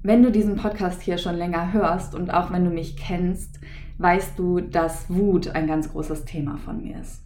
Wenn 0.03 0.21
du 0.21 0.31
diesen 0.31 0.55
Podcast 0.55 1.01
hier 1.01 1.17
schon 1.17 1.35
länger 1.35 1.73
hörst 1.73 2.13
und 2.15 2.31
auch 2.31 2.51
wenn 2.51 2.63
du 2.63 2.69
mich 2.69 2.95
kennst, 2.95 3.59
weißt 3.97 4.37
du, 4.37 4.61
dass 4.61 5.09
Wut 5.09 5.49
ein 5.49 5.67
ganz 5.67 5.91
großes 5.91 6.25
Thema 6.25 6.57
von 6.57 6.81
mir 6.81 6.99
ist. 6.99 7.23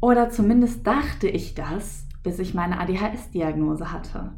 Oder 0.00 0.30
zumindest 0.30 0.86
dachte 0.86 1.28
ich 1.28 1.54
das, 1.54 2.06
bis 2.22 2.38
ich 2.38 2.54
meine 2.54 2.78
ADHS-Diagnose 2.78 3.92
hatte. 3.92 4.32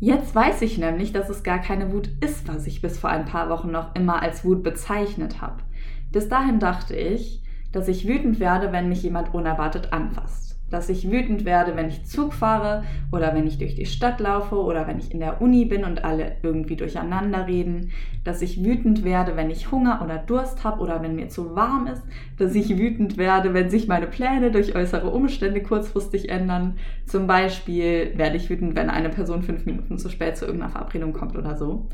Jetzt 0.00 0.34
weiß 0.34 0.62
ich 0.62 0.76
nämlich, 0.76 1.12
dass 1.12 1.30
es 1.30 1.44
gar 1.44 1.60
keine 1.60 1.92
Wut 1.92 2.10
ist, 2.20 2.48
was 2.48 2.66
ich 2.66 2.82
bis 2.82 2.98
vor 2.98 3.10
ein 3.10 3.26
paar 3.26 3.48
Wochen 3.48 3.70
noch 3.70 3.94
immer 3.94 4.20
als 4.20 4.44
Wut 4.44 4.62
bezeichnet 4.62 5.40
habe. 5.40 5.62
Bis 6.10 6.28
dahin 6.28 6.58
dachte 6.58 6.96
ich, 6.96 7.42
dass 7.74 7.88
ich 7.88 8.06
wütend 8.06 8.40
werde, 8.40 8.72
wenn 8.72 8.88
mich 8.88 9.02
jemand 9.02 9.34
unerwartet 9.34 9.92
anfasst 9.92 10.44
dass 10.74 10.88
ich 10.88 11.10
wütend 11.10 11.44
werde, 11.44 11.76
wenn 11.76 11.88
ich 11.88 12.04
Zug 12.04 12.34
fahre 12.34 12.82
oder 13.12 13.34
wenn 13.34 13.46
ich 13.46 13.58
durch 13.58 13.74
die 13.74 13.86
Stadt 13.86 14.18
laufe 14.18 14.56
oder 14.56 14.86
wenn 14.86 14.98
ich 14.98 15.12
in 15.12 15.20
der 15.20 15.40
Uni 15.40 15.64
bin 15.66 15.84
und 15.84 16.04
alle 16.04 16.36
irgendwie 16.42 16.76
durcheinander 16.76 17.46
reden, 17.46 17.92
dass 18.24 18.42
ich 18.42 18.64
wütend 18.64 19.04
werde, 19.04 19.36
wenn 19.36 19.50
ich 19.50 19.70
Hunger 19.70 20.00
oder 20.02 20.18
Durst 20.18 20.64
habe 20.64 20.80
oder 20.80 21.02
wenn 21.02 21.14
mir 21.14 21.28
zu 21.28 21.54
warm 21.54 21.86
ist, 21.86 22.02
dass 22.38 22.54
ich 22.54 22.76
wütend 22.76 23.16
werde, 23.16 23.54
wenn 23.54 23.70
sich 23.70 23.86
meine 23.86 24.06
Pläne 24.06 24.50
durch 24.50 24.74
äußere 24.74 25.10
Umstände 25.10 25.62
kurzfristig 25.62 26.28
ändern. 26.28 26.76
Zum 27.06 27.26
Beispiel 27.26 28.12
werde 28.16 28.36
ich 28.36 28.50
wütend, 28.50 28.74
wenn 28.74 28.90
eine 28.90 29.10
Person 29.10 29.42
fünf 29.42 29.66
Minuten 29.66 29.98
zu 29.98 30.08
spät 30.08 30.36
zu 30.36 30.44
irgendeiner 30.46 30.72
Verabredung 30.72 31.12
kommt 31.12 31.36
oder 31.36 31.56
so. 31.56 31.88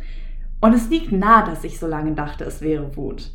Und 0.62 0.74
es 0.74 0.88
liegt 0.88 1.12
nahe, 1.12 1.44
dass 1.44 1.64
ich 1.64 1.78
so 1.78 1.86
lange 1.86 2.14
dachte, 2.14 2.44
es 2.44 2.62
wäre 2.62 2.96
Wut. 2.96 3.32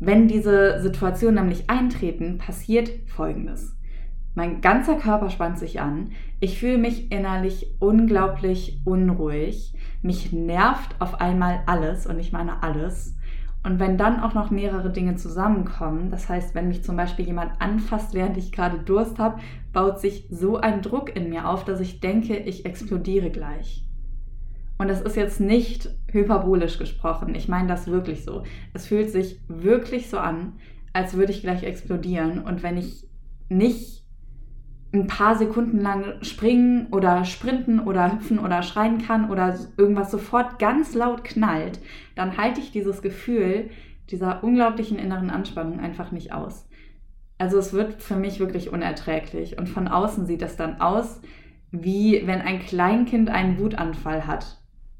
Wenn 0.00 0.28
diese 0.28 0.80
Situationen 0.80 1.36
nämlich 1.36 1.68
eintreten, 1.68 2.38
passiert 2.38 2.90
Folgendes. 3.08 3.76
Mein 4.34 4.60
ganzer 4.60 4.94
Körper 4.94 5.30
spannt 5.30 5.58
sich 5.58 5.80
an. 5.80 6.12
Ich 6.38 6.60
fühle 6.60 6.78
mich 6.78 7.10
innerlich 7.10 7.74
unglaublich 7.80 8.80
unruhig. 8.84 9.74
Mich 10.00 10.32
nervt 10.32 10.94
auf 11.00 11.20
einmal 11.20 11.62
alles 11.66 12.06
und 12.06 12.20
ich 12.20 12.30
meine 12.30 12.62
alles. 12.62 13.16
Und 13.64 13.80
wenn 13.80 13.98
dann 13.98 14.20
auch 14.20 14.34
noch 14.34 14.52
mehrere 14.52 14.90
Dinge 14.90 15.16
zusammenkommen, 15.16 16.12
das 16.12 16.28
heißt, 16.28 16.54
wenn 16.54 16.68
mich 16.68 16.84
zum 16.84 16.96
Beispiel 16.96 17.26
jemand 17.26 17.60
anfasst, 17.60 18.14
während 18.14 18.36
ich 18.36 18.52
gerade 18.52 18.78
Durst 18.78 19.18
habe, 19.18 19.40
baut 19.72 19.98
sich 19.98 20.28
so 20.30 20.58
ein 20.58 20.82
Druck 20.82 21.14
in 21.16 21.28
mir 21.28 21.48
auf, 21.48 21.64
dass 21.64 21.80
ich 21.80 21.98
denke, 21.98 22.36
ich 22.36 22.64
explodiere 22.64 23.30
gleich. 23.30 23.87
Und 24.78 24.88
das 24.88 25.00
ist 25.00 25.16
jetzt 25.16 25.40
nicht 25.40 25.90
hyperbolisch 26.10 26.78
gesprochen. 26.78 27.34
Ich 27.34 27.48
meine 27.48 27.68
das 27.68 27.88
wirklich 27.88 28.24
so. 28.24 28.44
Es 28.72 28.86
fühlt 28.86 29.10
sich 29.10 29.40
wirklich 29.48 30.08
so 30.08 30.18
an, 30.18 30.54
als 30.92 31.14
würde 31.14 31.32
ich 31.32 31.42
gleich 31.42 31.64
explodieren. 31.64 32.44
Und 32.44 32.62
wenn 32.62 32.76
ich 32.76 33.08
nicht 33.48 34.04
ein 34.92 35.06
paar 35.06 35.36
Sekunden 35.36 35.80
lang 35.80 36.22
springen 36.22 36.86
oder 36.92 37.24
sprinten 37.24 37.80
oder 37.80 38.12
hüpfen 38.12 38.38
oder 38.38 38.62
schreien 38.62 38.98
kann 38.98 39.30
oder 39.30 39.58
irgendwas 39.76 40.10
sofort 40.10 40.58
ganz 40.58 40.94
laut 40.94 41.24
knallt, 41.24 41.80
dann 42.14 42.38
halte 42.38 42.60
ich 42.60 42.72
dieses 42.72 43.02
Gefühl 43.02 43.70
dieser 44.10 44.42
unglaublichen 44.42 44.98
inneren 44.98 45.28
Anspannung 45.28 45.80
einfach 45.80 46.10
nicht 46.10 46.32
aus. 46.32 46.66
Also 47.36 47.58
es 47.58 47.72
wird 47.72 48.02
für 48.02 48.16
mich 48.16 48.40
wirklich 48.40 48.72
unerträglich 48.72 49.58
und 49.58 49.68
von 49.68 49.88
außen 49.88 50.26
sieht 50.26 50.42
es 50.42 50.56
dann 50.56 50.80
aus, 50.80 51.20
wie 51.70 52.26
wenn 52.26 52.40
ein 52.40 52.60
Kleinkind 52.60 53.28
einen 53.28 53.58
Wutanfall 53.58 54.26
hat. 54.26 54.58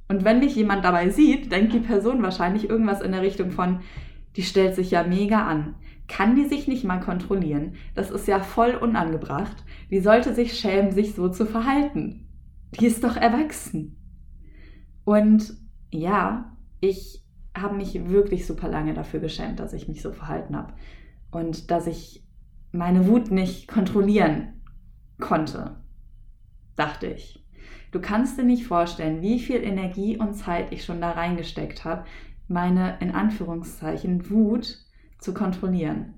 Und 0.08 0.24
wenn 0.24 0.40
mich 0.40 0.56
jemand 0.56 0.84
dabei 0.84 1.10
sieht, 1.10 1.52
denkt 1.52 1.74
die 1.74 1.80
Person 1.80 2.22
wahrscheinlich 2.22 2.68
irgendwas 2.68 3.02
in 3.02 3.12
der 3.12 3.22
Richtung 3.22 3.50
von, 3.50 3.80
die 4.36 4.42
stellt 4.42 4.74
sich 4.74 4.90
ja 4.90 5.04
mega 5.04 5.46
an. 5.46 5.74
Kann 6.08 6.34
die 6.34 6.46
sich 6.46 6.66
nicht 6.66 6.84
mal 6.84 7.00
kontrollieren? 7.00 7.74
Das 7.94 8.10
ist 8.10 8.26
ja 8.26 8.40
voll 8.40 8.74
unangebracht. 8.74 9.64
Die 9.90 10.00
sollte 10.00 10.34
sich 10.34 10.58
schämen, 10.58 10.92
sich 10.92 11.14
so 11.14 11.28
zu 11.28 11.44
verhalten. 11.44 12.26
Die 12.78 12.86
ist 12.86 13.04
doch 13.04 13.16
erwachsen. 13.16 13.96
Und 15.04 15.54
ja, 15.90 16.56
ich 16.80 17.24
habe 17.56 17.76
mich 17.76 18.08
wirklich 18.08 18.46
super 18.46 18.68
lange 18.68 18.94
dafür 18.94 19.20
geschämt, 19.20 19.60
dass 19.60 19.72
ich 19.72 19.88
mich 19.88 20.00
so 20.00 20.12
verhalten 20.12 20.56
habe. 20.56 20.72
Und 21.30 21.70
dass 21.70 21.86
ich 21.86 22.26
meine 22.72 23.06
Wut 23.06 23.30
nicht 23.30 23.68
kontrollieren 23.68 24.62
konnte, 25.18 25.76
dachte 26.76 27.08
ich. 27.08 27.44
Du 27.90 28.00
kannst 28.00 28.38
dir 28.38 28.45
nicht 28.45 28.66
vorstellen, 28.66 29.23
wie 29.23 29.38
viel 29.38 29.62
Energie 29.62 30.16
und 30.16 30.35
Zeit 30.35 30.73
ich 30.73 30.85
schon 30.85 31.00
da 31.00 31.12
reingesteckt 31.12 31.85
habe, 31.85 32.04
meine 32.49 32.99
in 33.00 33.12
Anführungszeichen 33.12 34.30
Wut 34.30 34.78
zu 35.18 35.35
kontrollieren. 35.35 36.14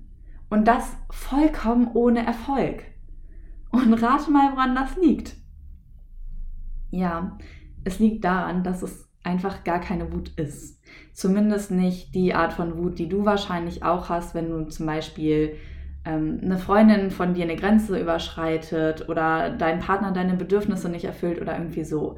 Und 0.49 0.67
das 0.67 0.95
vollkommen 1.09 1.89
ohne 1.93 2.25
Erfolg. 2.25 2.83
Und 3.69 3.93
rate 3.93 4.31
mal, 4.31 4.51
woran 4.51 4.75
das 4.75 4.97
liegt. 4.97 5.35
Ja, 6.89 7.37
es 7.85 7.99
liegt 7.99 8.25
daran, 8.25 8.63
dass 8.63 8.81
es 8.81 9.09
einfach 9.23 9.63
gar 9.63 9.79
keine 9.79 10.11
Wut 10.11 10.29
ist. 10.37 10.81
Zumindest 11.13 11.71
nicht 11.71 12.13
die 12.15 12.33
Art 12.33 12.53
von 12.53 12.77
Wut, 12.77 12.99
die 12.99 13.07
du 13.07 13.25
wahrscheinlich 13.25 13.83
auch 13.83 14.09
hast, 14.09 14.35
wenn 14.35 14.49
du 14.49 14.67
zum 14.67 14.85
Beispiel 14.85 15.55
eine 16.03 16.57
Freundin 16.57 17.11
von 17.11 17.33
dir 17.33 17.43
eine 17.43 17.55
Grenze 17.55 17.99
überschreitet 17.99 19.07
oder 19.07 19.51
dein 19.51 19.79
Partner 19.79 20.11
deine 20.11 20.35
Bedürfnisse 20.35 20.89
nicht 20.89 21.05
erfüllt 21.05 21.39
oder 21.39 21.57
irgendwie 21.57 21.83
so. 21.83 22.17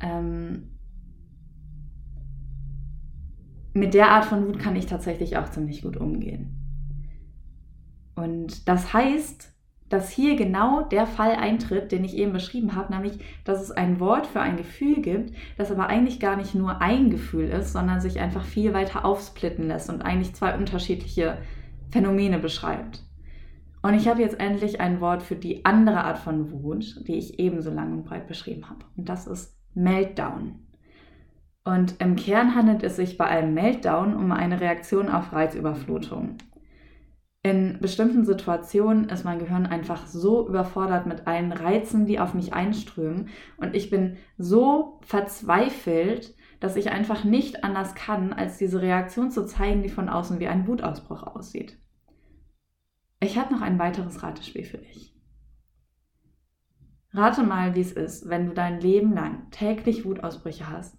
Ähm, 0.00 0.70
mit 3.72 3.94
der 3.94 4.10
Art 4.10 4.24
von 4.24 4.46
Wut 4.46 4.58
kann 4.58 4.76
ich 4.76 4.86
tatsächlich 4.86 5.36
auch 5.36 5.48
ziemlich 5.48 5.82
gut 5.82 5.96
umgehen. 5.96 6.56
Und 8.14 8.68
das 8.68 8.92
heißt, 8.92 9.52
dass 9.88 10.10
hier 10.10 10.36
genau 10.36 10.82
der 10.82 11.06
Fall 11.06 11.32
eintritt, 11.32 11.90
den 11.90 12.04
ich 12.04 12.16
eben 12.16 12.32
beschrieben 12.32 12.76
habe, 12.76 12.92
nämlich, 12.92 13.18
dass 13.44 13.60
es 13.60 13.72
ein 13.72 13.98
Wort 13.98 14.26
für 14.28 14.40
ein 14.40 14.56
Gefühl 14.56 15.02
gibt, 15.02 15.34
das 15.58 15.72
aber 15.72 15.88
eigentlich 15.88 16.20
gar 16.20 16.36
nicht 16.36 16.54
nur 16.54 16.80
ein 16.80 17.10
Gefühl 17.10 17.48
ist, 17.48 17.72
sondern 17.72 18.00
sich 18.00 18.20
einfach 18.20 18.44
viel 18.44 18.72
weiter 18.72 19.04
aufsplitten 19.04 19.66
lässt 19.66 19.90
und 19.90 20.02
eigentlich 20.02 20.34
zwei 20.34 20.56
unterschiedliche 20.56 21.38
Phänomene 21.90 22.38
beschreibt. 22.38 23.04
Und 23.82 23.94
ich 23.94 24.08
habe 24.08 24.20
jetzt 24.20 24.38
endlich 24.38 24.80
ein 24.80 25.00
Wort 25.00 25.22
für 25.22 25.36
die 25.36 25.64
andere 25.64 26.04
Art 26.04 26.18
von 26.18 26.52
Wut, 26.52 27.06
die 27.06 27.16
ich 27.16 27.38
ebenso 27.38 27.70
lang 27.70 27.92
und 27.92 28.04
breit 28.04 28.26
beschrieben 28.26 28.68
habe. 28.68 28.84
Und 28.96 29.08
das 29.08 29.26
ist 29.26 29.56
Meltdown. 29.74 30.66
Und 31.64 32.00
im 32.00 32.16
Kern 32.16 32.54
handelt 32.54 32.82
es 32.82 32.96
sich 32.96 33.16
bei 33.16 33.26
einem 33.26 33.54
Meltdown 33.54 34.14
um 34.16 34.32
eine 34.32 34.60
Reaktion 34.60 35.08
auf 35.08 35.32
Reizüberflutung. 35.32 36.36
In 37.42 37.78
bestimmten 37.80 38.26
Situationen 38.26 39.08
ist 39.08 39.24
mein 39.24 39.38
Gehirn 39.38 39.64
einfach 39.66 40.06
so 40.06 40.46
überfordert 40.46 41.06
mit 41.06 41.26
allen 41.26 41.52
Reizen, 41.52 42.04
die 42.04 42.20
auf 42.20 42.34
mich 42.34 42.52
einströmen. 42.52 43.28
Und 43.56 43.74
ich 43.74 43.88
bin 43.88 44.18
so 44.36 44.98
verzweifelt, 45.02 46.34
dass 46.60 46.76
ich 46.76 46.90
einfach 46.90 47.24
nicht 47.24 47.64
anders 47.64 47.94
kann, 47.94 48.32
als 48.32 48.58
diese 48.58 48.80
Reaktion 48.80 49.30
zu 49.30 49.46
zeigen, 49.46 49.82
die 49.82 49.88
von 49.88 50.08
außen 50.08 50.38
wie 50.38 50.48
ein 50.48 50.66
Wutausbruch 50.66 51.22
aussieht. 51.22 51.78
Ich 53.18 53.38
habe 53.38 53.52
noch 53.52 53.62
ein 53.62 53.78
weiteres 53.78 54.22
Ratespiel 54.22 54.64
für 54.64 54.78
dich. 54.78 55.14
Rate 57.12 57.42
mal, 57.42 57.74
wie 57.74 57.80
es 57.80 57.92
ist, 57.92 58.28
wenn 58.28 58.46
du 58.46 58.54
dein 58.54 58.80
Leben 58.80 59.12
lang 59.12 59.50
täglich 59.50 60.04
Wutausbrüche 60.04 60.70
hast, 60.70 60.96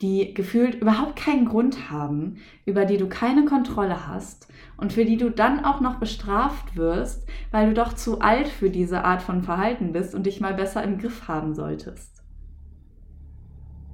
die 0.00 0.32
gefühlt 0.32 0.76
überhaupt 0.76 1.16
keinen 1.16 1.44
Grund 1.46 1.90
haben, 1.90 2.38
über 2.64 2.86
die 2.86 2.96
du 2.96 3.08
keine 3.08 3.44
Kontrolle 3.44 4.08
hast 4.08 4.48
und 4.78 4.92
für 4.92 5.04
die 5.04 5.18
du 5.18 5.30
dann 5.30 5.64
auch 5.64 5.80
noch 5.80 5.96
bestraft 5.96 6.76
wirst, 6.76 7.28
weil 7.50 7.68
du 7.68 7.74
doch 7.74 7.92
zu 7.92 8.20
alt 8.20 8.48
für 8.48 8.70
diese 8.70 9.04
Art 9.04 9.20
von 9.20 9.42
Verhalten 9.42 9.92
bist 9.92 10.14
und 10.14 10.24
dich 10.24 10.40
mal 10.40 10.54
besser 10.54 10.82
im 10.82 10.98
Griff 10.98 11.28
haben 11.28 11.54
solltest. 11.54 12.19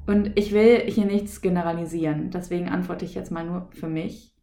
Und 0.06 0.38
ich 0.38 0.52
will 0.52 0.82
hier 0.86 1.06
nichts 1.06 1.40
generalisieren, 1.40 2.30
deswegen 2.30 2.68
antworte 2.68 3.04
ich 3.04 3.14
jetzt 3.14 3.32
mal 3.32 3.44
nur 3.44 3.68
für 3.72 3.88
mich. 3.88 4.34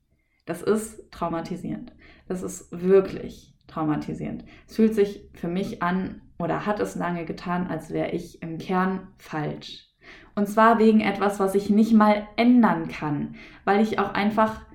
Das 0.46 0.62
ist 0.62 1.10
traumatisierend. 1.12 1.94
Das 2.28 2.44
ist 2.44 2.68
wirklich 2.72 3.56
traumatisierend. 3.68 4.44
Es 4.68 4.76
fühlt 4.76 4.94
sich 4.94 5.30
für 5.34 5.48
mich 5.48 5.82
an 5.82 6.22
oder 6.38 6.66
hat 6.66 6.80
es 6.80 6.96
lange 6.96 7.26
getan, 7.26 7.68
als 7.68 7.92
wäre 7.92 8.12
ich 8.12 8.42
im 8.42 8.58
Kern 8.58 9.08
falsch. 9.18 9.90
Und 10.36 10.48
zwar 10.48 10.80
wegen 10.80 11.00
etwas, 11.00 11.40
was 11.40 11.56
ich 11.56 11.70
nicht 11.70 11.94
mal 11.94 12.28
ändern 12.36 12.90
kann, 12.90 13.36
weil 13.64 13.82
ich 13.82 14.00
auch 14.00 14.14
einfach 14.14 14.66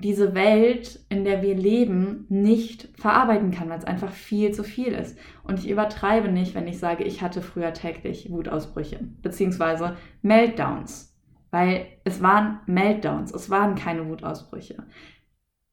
diese 0.00 0.34
Welt, 0.34 1.00
in 1.08 1.24
der 1.24 1.42
wir 1.42 1.54
leben, 1.54 2.26
nicht 2.28 2.88
verarbeiten 2.96 3.50
kann, 3.50 3.68
weil 3.68 3.78
es 3.78 3.84
einfach 3.84 4.12
viel 4.12 4.52
zu 4.52 4.64
viel 4.64 4.92
ist. 4.92 5.18
Und 5.42 5.58
ich 5.58 5.68
übertreibe 5.68 6.30
nicht, 6.30 6.54
wenn 6.54 6.66
ich 6.66 6.78
sage, 6.78 7.04
ich 7.04 7.22
hatte 7.22 7.42
früher 7.42 7.72
täglich 7.72 8.30
Wutausbrüche, 8.30 9.00
beziehungsweise 9.22 9.96
Meltdowns, 10.22 11.16
weil 11.50 11.86
es 12.04 12.22
waren 12.22 12.60
Meltdowns, 12.66 13.32
es 13.32 13.50
waren 13.50 13.74
keine 13.74 14.08
Wutausbrüche. 14.08 14.84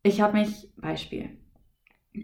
Ich 0.03 0.21
habe 0.21 0.37
mich, 0.37 0.71
Beispiel, 0.77 1.29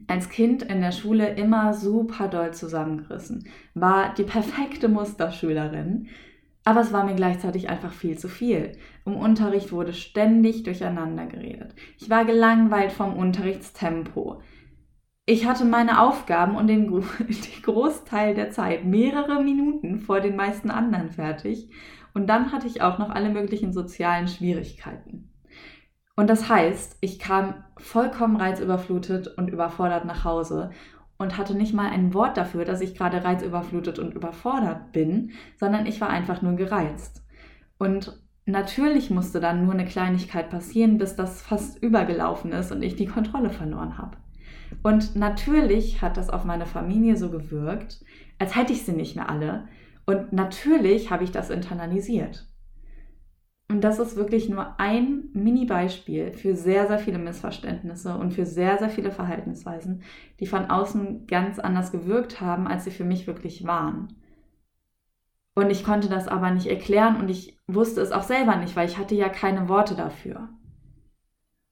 als 0.08 0.30
Kind 0.30 0.64
in 0.64 0.82
der 0.82 0.92
Schule 0.92 1.36
immer 1.36 1.74
super 1.74 2.28
doll 2.28 2.54
zusammengerissen, 2.54 3.48
war 3.74 4.14
die 4.14 4.24
perfekte 4.24 4.90
Musterschülerin, 4.90 6.08
aber 6.66 6.82
es 6.82 6.94
war 6.94 7.04
mir 7.04 7.16
gleichzeitig 7.16 7.70
einfach 7.70 7.92
viel 7.92 8.18
zu 8.18 8.30
viel. 8.30 8.74
Im 9.06 9.16
Unterricht 9.16 9.72
wurde 9.72 9.94
ständig 9.94 10.64
durcheinander 10.64 11.26
geredet. 11.26 11.76
Ich 12.00 12.10
war 12.10 12.26
gelangweilt 12.26 12.92
vom 12.92 13.16
Unterrichtstempo. 13.16 14.42
Ich 15.26 15.46
hatte 15.46 15.66
meine 15.66 16.02
Aufgaben 16.02 16.56
und 16.56 16.68
den, 16.68 16.88
den 17.20 17.62
Großteil 17.64 18.34
der 18.36 18.52
Zeit 18.52 18.86
mehrere 18.86 19.44
Minuten 19.44 20.00
vor 20.00 20.22
den 20.22 20.36
meisten 20.36 20.72
anderen 20.72 21.12
fertig. 21.12 21.70
Und 22.14 22.28
dann 22.28 22.52
hatte 22.52 22.68
ich 22.68 22.82
auch 22.82 23.00
noch 23.00 23.10
alle 23.10 23.30
möglichen 23.30 23.74
sozialen 23.74 24.28
Schwierigkeiten. 24.28 25.30
Und 26.16 26.30
das 26.30 26.48
heißt, 26.48 26.98
ich 27.02 27.18
kam 27.18 27.64
vollkommen 27.78 28.36
reizüberflutet 28.36 29.28
und 29.36 29.50
überfordert 29.50 30.06
nach 30.06 30.24
Hause 30.24 30.70
und 31.24 31.38
hatte 31.38 31.56
nicht 31.56 31.74
mal 31.74 31.90
ein 31.90 32.14
Wort 32.14 32.38
dafür, 32.38 32.66
dass 32.66 32.82
ich 32.82 32.96
gerade 32.96 33.24
reizüberflutet 33.24 33.98
und 33.98 34.14
überfordert 34.14 34.92
bin, 34.92 35.32
sondern 35.58 35.86
ich 35.86 36.00
war 36.02 36.10
einfach 36.10 36.42
nur 36.42 36.56
gereizt. 36.56 37.24
Und 37.80 38.22
natürlich 38.46 39.10
musste 39.10 39.40
dann 39.40 39.64
nur 39.64 39.74
eine 39.74 39.86
Kleinigkeit 39.86 40.50
passieren, 40.50 40.98
bis 40.98 41.16
das 41.16 41.42
fast 41.42 41.82
übergelaufen 41.82 42.52
ist 42.52 42.72
und 42.72 42.84
ich 42.84 42.96
die 42.96 43.08
Kontrolle 43.08 43.50
verloren 43.50 43.98
habe. 43.98 44.18
Und 44.84 45.16
natürlich 45.16 46.02
hat 46.02 46.18
das 46.18 46.30
auf 46.30 46.44
meine 46.44 46.66
Familie 46.66 47.16
so 47.16 47.30
gewirkt, 47.30 48.04
als 48.38 48.56
hätte 48.56 48.74
ich 48.74 48.84
sie 48.84 48.94
nicht 48.94 49.16
mehr 49.16 49.30
alle. 49.30 49.68
Und 50.06 50.34
natürlich 50.34 51.10
habe 51.10 51.24
ich 51.24 51.32
das 51.32 51.50
internalisiert. 51.50 52.48
Und 53.74 53.84
das 53.84 53.98
ist 53.98 54.16
wirklich 54.16 54.50
nur 54.50 54.80
ein 54.80 55.30
Mini-Beispiel 55.34 56.32
für 56.34 56.56
sehr, 56.56 56.86
sehr 56.86 57.00
viele 57.00 57.18
Missverständnisse 57.18 58.16
und 58.16 58.32
für 58.32 58.46
sehr, 58.46 58.78
sehr 58.78 58.92
viele 58.92 59.10
Verhaltensweisen, 59.10 60.04
die 60.40 60.46
von 60.46 60.70
außen 60.70 61.26
ganz 61.26 61.58
anders 61.58 61.92
gewirkt 61.92 62.40
haben, 62.40 62.68
als 62.68 62.84
sie 62.84 62.92
für 62.92 63.04
mich 63.04 63.26
wirklich 63.26 63.66
waren. 63.66 64.10
Und 65.56 65.72
ich 65.72 65.84
konnte 65.84 66.08
das 66.08 66.28
aber 66.28 66.52
nicht 66.52 66.68
erklären 66.68 67.16
und 67.16 67.30
ich 67.30 67.60
wusste 67.66 68.02
es 68.02 68.12
auch 68.12 68.22
selber 68.22 68.58
nicht, 68.58 68.76
weil 68.76 68.88
ich 68.88 69.00
hatte 69.00 69.16
ja 69.16 69.28
keine 69.28 69.68
Worte 69.70 69.96
dafür. 69.96 70.50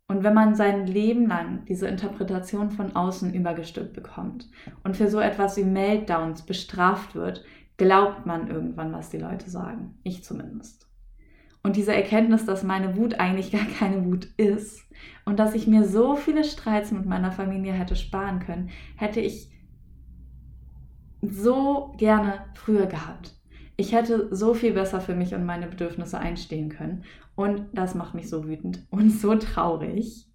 Und 0.07 0.23
wenn 0.23 0.33
man 0.33 0.55
sein 0.55 0.87
Leben 0.87 1.27
lang 1.27 1.65
diese 1.65 1.87
Interpretation 1.87 2.71
von 2.71 2.95
außen 2.95 3.31
übergestülpt 3.31 3.93
bekommt 3.93 4.49
und 4.83 4.97
für 4.97 5.07
so 5.07 5.19
etwas 5.19 5.55
wie 5.55 5.65
Meltdowns 5.65 6.47
bestraft 6.47 7.13
wird, 7.13 7.45
glaubt 7.77 8.25
man 8.25 8.49
irgendwann, 8.49 8.91
was 8.91 9.11
die 9.11 9.19
Leute 9.19 9.51
sagen. 9.51 9.99
Ich 10.01 10.23
zumindest. 10.23 10.90
Und 11.63 11.75
diese 11.75 11.93
Erkenntnis, 11.93 12.45
dass 12.45 12.63
meine 12.63 12.97
Wut 12.97 13.19
eigentlich 13.19 13.51
gar 13.51 13.65
keine 13.65 14.05
Wut 14.05 14.25
ist 14.37 14.83
und 15.25 15.39
dass 15.39 15.53
ich 15.53 15.67
mir 15.67 15.83
so 15.85 16.15
viele 16.15 16.43
Streits 16.43 16.91
mit 16.91 17.05
meiner 17.05 17.31
Familie 17.31 17.73
hätte 17.73 17.95
sparen 17.95 18.39
können, 18.39 18.69
hätte 18.95 19.19
ich 19.19 19.51
so 21.21 21.93
gerne 21.97 22.45
früher 22.55 22.87
gehabt. 22.87 23.35
Ich 23.77 23.93
hätte 23.93 24.35
so 24.35 24.53
viel 24.53 24.73
besser 24.73 25.01
für 25.01 25.15
mich 25.15 25.33
und 25.33 25.45
meine 25.45 25.67
Bedürfnisse 25.67 26.19
einstehen 26.19 26.69
können. 26.69 27.03
Und 27.35 27.67
das 27.73 27.95
macht 27.95 28.13
mich 28.13 28.29
so 28.29 28.47
wütend 28.47 28.85
und 28.89 29.09
so 29.09 29.35
traurig. 29.35 30.27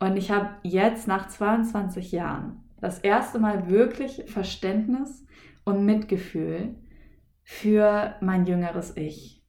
Und 0.00 0.16
ich 0.16 0.30
habe 0.30 0.50
jetzt 0.62 1.06
nach 1.06 1.28
22 1.28 2.12
Jahren 2.12 2.60
das 2.80 2.98
erste 2.98 3.38
Mal 3.38 3.70
wirklich 3.70 4.24
Verständnis 4.26 5.24
und 5.64 5.86
Mitgefühl 5.86 6.74
für 7.44 8.16
mein 8.20 8.46
jüngeres 8.46 8.96
Ich. 8.96 9.41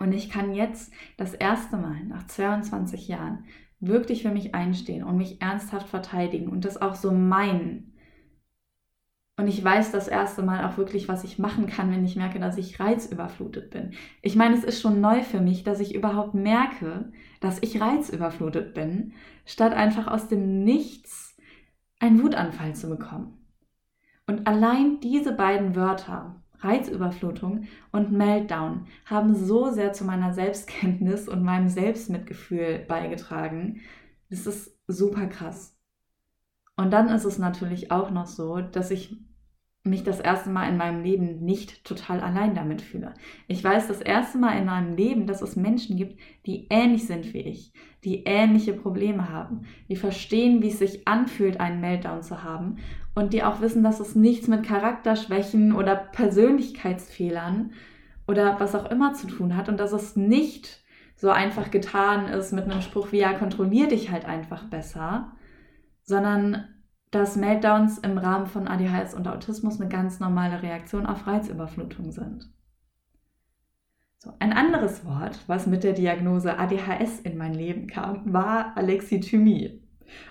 Und 0.00 0.12
ich 0.12 0.30
kann 0.30 0.54
jetzt 0.54 0.92
das 1.18 1.34
erste 1.34 1.76
Mal 1.76 2.02
nach 2.04 2.26
22 2.26 3.06
Jahren 3.06 3.44
wirklich 3.80 4.22
für 4.22 4.30
mich 4.30 4.54
einstehen 4.54 5.04
und 5.04 5.18
mich 5.18 5.42
ernsthaft 5.42 5.88
verteidigen 5.88 6.48
und 6.48 6.64
das 6.64 6.80
auch 6.80 6.94
so 6.94 7.12
meinen. 7.12 7.92
Und 9.36 9.46
ich 9.46 9.62
weiß 9.62 9.92
das 9.92 10.08
erste 10.08 10.42
Mal 10.42 10.64
auch 10.64 10.78
wirklich, 10.78 11.06
was 11.06 11.22
ich 11.22 11.38
machen 11.38 11.66
kann, 11.66 11.90
wenn 11.90 12.04
ich 12.04 12.16
merke, 12.16 12.40
dass 12.40 12.56
ich 12.56 12.80
reizüberflutet 12.80 13.70
bin. 13.70 13.92
Ich 14.22 14.36
meine, 14.36 14.54
es 14.54 14.64
ist 14.64 14.80
schon 14.80 15.02
neu 15.02 15.22
für 15.22 15.40
mich, 15.40 15.64
dass 15.64 15.80
ich 15.80 15.94
überhaupt 15.94 16.32
merke, 16.32 17.12
dass 17.40 17.62
ich 17.62 17.78
reizüberflutet 17.78 18.72
bin, 18.72 19.12
statt 19.44 19.74
einfach 19.74 20.06
aus 20.06 20.28
dem 20.28 20.64
Nichts 20.64 21.36
einen 21.98 22.22
Wutanfall 22.22 22.74
zu 22.74 22.88
bekommen. 22.88 23.36
Und 24.26 24.46
allein 24.46 25.00
diese 25.00 25.32
beiden 25.32 25.74
Wörter 25.76 26.39
Reizüberflutung 26.60 27.64
und 27.90 28.12
Meltdown 28.12 28.86
haben 29.04 29.34
so 29.34 29.70
sehr 29.70 29.92
zu 29.92 30.04
meiner 30.04 30.32
Selbstkenntnis 30.32 31.28
und 31.28 31.42
meinem 31.42 31.68
Selbstmitgefühl 31.68 32.84
beigetragen. 32.86 33.80
Das 34.28 34.46
ist 34.46 34.78
super 34.86 35.26
krass. 35.26 35.76
Und 36.76 36.92
dann 36.92 37.08
ist 37.08 37.24
es 37.24 37.38
natürlich 37.38 37.90
auch 37.90 38.10
noch 38.10 38.26
so, 38.26 38.60
dass 38.60 38.90
ich 38.90 39.18
mich 39.82 40.04
das 40.04 40.20
erste 40.20 40.50
Mal 40.50 40.68
in 40.68 40.76
meinem 40.76 41.02
Leben 41.02 41.42
nicht 41.42 41.84
total 41.84 42.20
allein 42.20 42.54
damit 42.54 42.82
fühle. 42.82 43.14
Ich 43.48 43.64
weiß 43.64 43.88
das 43.88 44.02
erste 44.02 44.36
Mal 44.36 44.58
in 44.58 44.66
meinem 44.66 44.94
Leben, 44.94 45.26
dass 45.26 45.40
es 45.40 45.56
Menschen 45.56 45.96
gibt, 45.96 46.20
die 46.44 46.66
ähnlich 46.68 47.06
sind 47.06 47.32
wie 47.32 47.40
ich, 47.40 47.72
die 48.04 48.24
ähnliche 48.24 48.74
Probleme 48.74 49.30
haben, 49.30 49.62
die 49.88 49.96
verstehen, 49.96 50.62
wie 50.62 50.68
es 50.68 50.78
sich 50.78 51.08
anfühlt, 51.08 51.60
einen 51.60 51.80
Meltdown 51.80 52.22
zu 52.22 52.42
haben 52.42 52.76
und 53.14 53.32
die 53.32 53.42
auch 53.42 53.60
wissen, 53.60 53.82
dass 53.82 54.00
es 54.00 54.14
nichts 54.14 54.48
mit 54.48 54.64
Charakterschwächen 54.64 55.74
oder 55.74 55.96
Persönlichkeitsfehlern 55.96 57.72
oder 58.26 58.60
was 58.60 58.74
auch 58.74 58.90
immer 58.90 59.14
zu 59.14 59.26
tun 59.26 59.56
hat 59.56 59.68
und 59.68 59.78
dass 59.78 59.92
es 59.92 60.16
nicht 60.16 60.82
so 61.16 61.30
einfach 61.30 61.70
getan 61.70 62.28
ist 62.28 62.52
mit 62.52 62.64
einem 62.64 62.80
Spruch 62.80 63.12
wie 63.12 63.18
ja, 63.18 63.34
kontrollier 63.34 63.88
dich 63.88 64.10
halt 64.10 64.24
einfach 64.24 64.64
besser, 64.64 65.32
sondern 66.02 66.68
dass 67.10 67.36
Meltdowns 67.36 67.98
im 67.98 68.18
Rahmen 68.18 68.46
von 68.46 68.68
ADHS 68.68 69.14
und 69.14 69.26
Autismus 69.26 69.80
eine 69.80 69.90
ganz 69.90 70.20
normale 70.20 70.62
Reaktion 70.62 71.06
auf 71.06 71.26
Reizüberflutung 71.26 72.12
sind. 72.12 72.50
So, 74.18 74.32
ein 74.38 74.52
anderes 74.52 75.04
Wort, 75.04 75.40
was 75.46 75.66
mit 75.66 75.82
der 75.82 75.94
Diagnose 75.94 76.58
ADHS 76.58 77.20
in 77.20 77.36
mein 77.36 77.54
Leben 77.54 77.86
kam, 77.86 78.32
war 78.32 78.76
Alexithymie. 78.76 79.82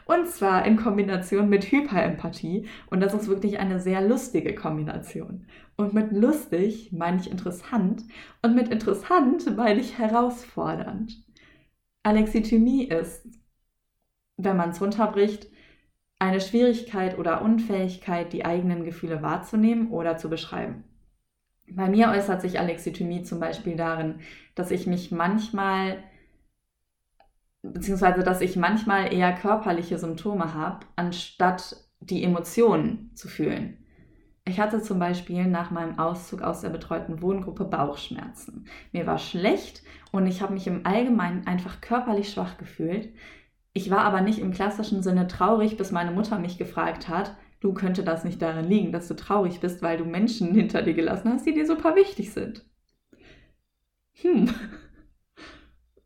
Und 0.05 0.27
zwar 0.27 0.65
in 0.65 0.77
Kombination 0.77 1.49
mit 1.49 1.71
Hyperempathie. 1.71 2.67
Und 2.89 3.01
das 3.01 3.13
ist 3.13 3.27
wirklich 3.27 3.59
eine 3.59 3.79
sehr 3.79 4.01
lustige 4.01 4.55
Kombination. 4.55 5.45
Und 5.77 5.93
mit 5.93 6.11
lustig 6.11 6.91
meine 6.91 7.19
ich 7.19 7.29
interessant. 7.29 8.03
Und 8.41 8.55
mit 8.55 8.69
interessant 8.69 9.55
meine 9.55 9.79
ich 9.79 9.97
herausfordernd. 9.97 11.23
Alexithymie 12.03 12.85
ist, 12.85 13.27
wenn 14.37 14.57
man 14.57 14.71
es 14.71 14.81
runterbricht, 14.81 15.47
eine 16.19 16.41
Schwierigkeit 16.41 17.17
oder 17.17 17.41
Unfähigkeit, 17.41 18.33
die 18.33 18.45
eigenen 18.45 18.83
Gefühle 18.83 19.21
wahrzunehmen 19.21 19.89
oder 19.89 20.17
zu 20.17 20.29
beschreiben. 20.29 20.83
Bei 21.71 21.87
mir 21.87 22.09
äußert 22.09 22.41
sich 22.41 22.59
Alexithymie 22.59 23.23
zum 23.23 23.39
Beispiel 23.39 23.75
darin, 23.75 24.19
dass 24.55 24.71
ich 24.71 24.87
mich 24.87 25.11
manchmal, 25.11 26.03
beziehungsweise 27.63 28.23
dass 28.23 28.41
ich 28.41 28.55
manchmal 28.55 29.13
eher 29.13 29.33
körperliche 29.33 29.97
Symptome 29.97 30.53
habe, 30.53 30.85
anstatt 30.95 31.77
die 31.99 32.23
Emotionen 32.23 33.11
zu 33.15 33.27
fühlen. 33.27 33.77
Ich 34.45 34.59
hatte 34.59 34.81
zum 34.81 34.99
Beispiel 34.99 35.45
nach 35.47 35.71
meinem 35.71 35.99
Auszug 35.99 36.41
aus 36.41 36.61
der 36.61 36.69
betreuten 36.69 37.21
Wohngruppe 37.21 37.65
Bauchschmerzen. 37.65 38.65
Mir 38.91 39.05
war 39.05 39.19
schlecht 39.19 39.83
und 40.11 40.27
ich 40.27 40.41
habe 40.41 40.53
mich 40.53 40.67
im 40.67 40.85
Allgemeinen 40.85 41.45
einfach 41.47 41.81
körperlich 41.81 42.31
schwach 42.31 42.57
gefühlt. 42.57 43.13
Ich 43.73 43.89
war 43.91 44.01
aber 44.01 44.21
nicht 44.21 44.39
im 44.39 44.51
klassischen 44.51 45.03
Sinne 45.03 45.27
traurig, 45.27 45.77
bis 45.77 45.91
meine 45.91 46.11
Mutter 46.11 46.39
mich 46.39 46.57
gefragt 46.59 47.09
hat, 47.09 47.35
du 47.61 47.73
könnte 47.73 48.03
das 48.03 48.23
nicht 48.23 48.41
daran 48.41 48.65
liegen, 48.69 48.91
dass 48.91 49.07
du 49.07 49.15
traurig 49.15 49.59
bist, 49.59 49.81
weil 49.81 49.97
du 49.97 50.05
Menschen 50.05 50.53
hinter 50.55 50.83
dir 50.83 50.93
gelassen 50.93 51.31
hast, 51.33 51.45
die 51.47 51.53
dir 51.55 51.65
super 51.67 51.95
wichtig 51.95 52.31
sind. 52.33 52.63
hm, 54.21 54.49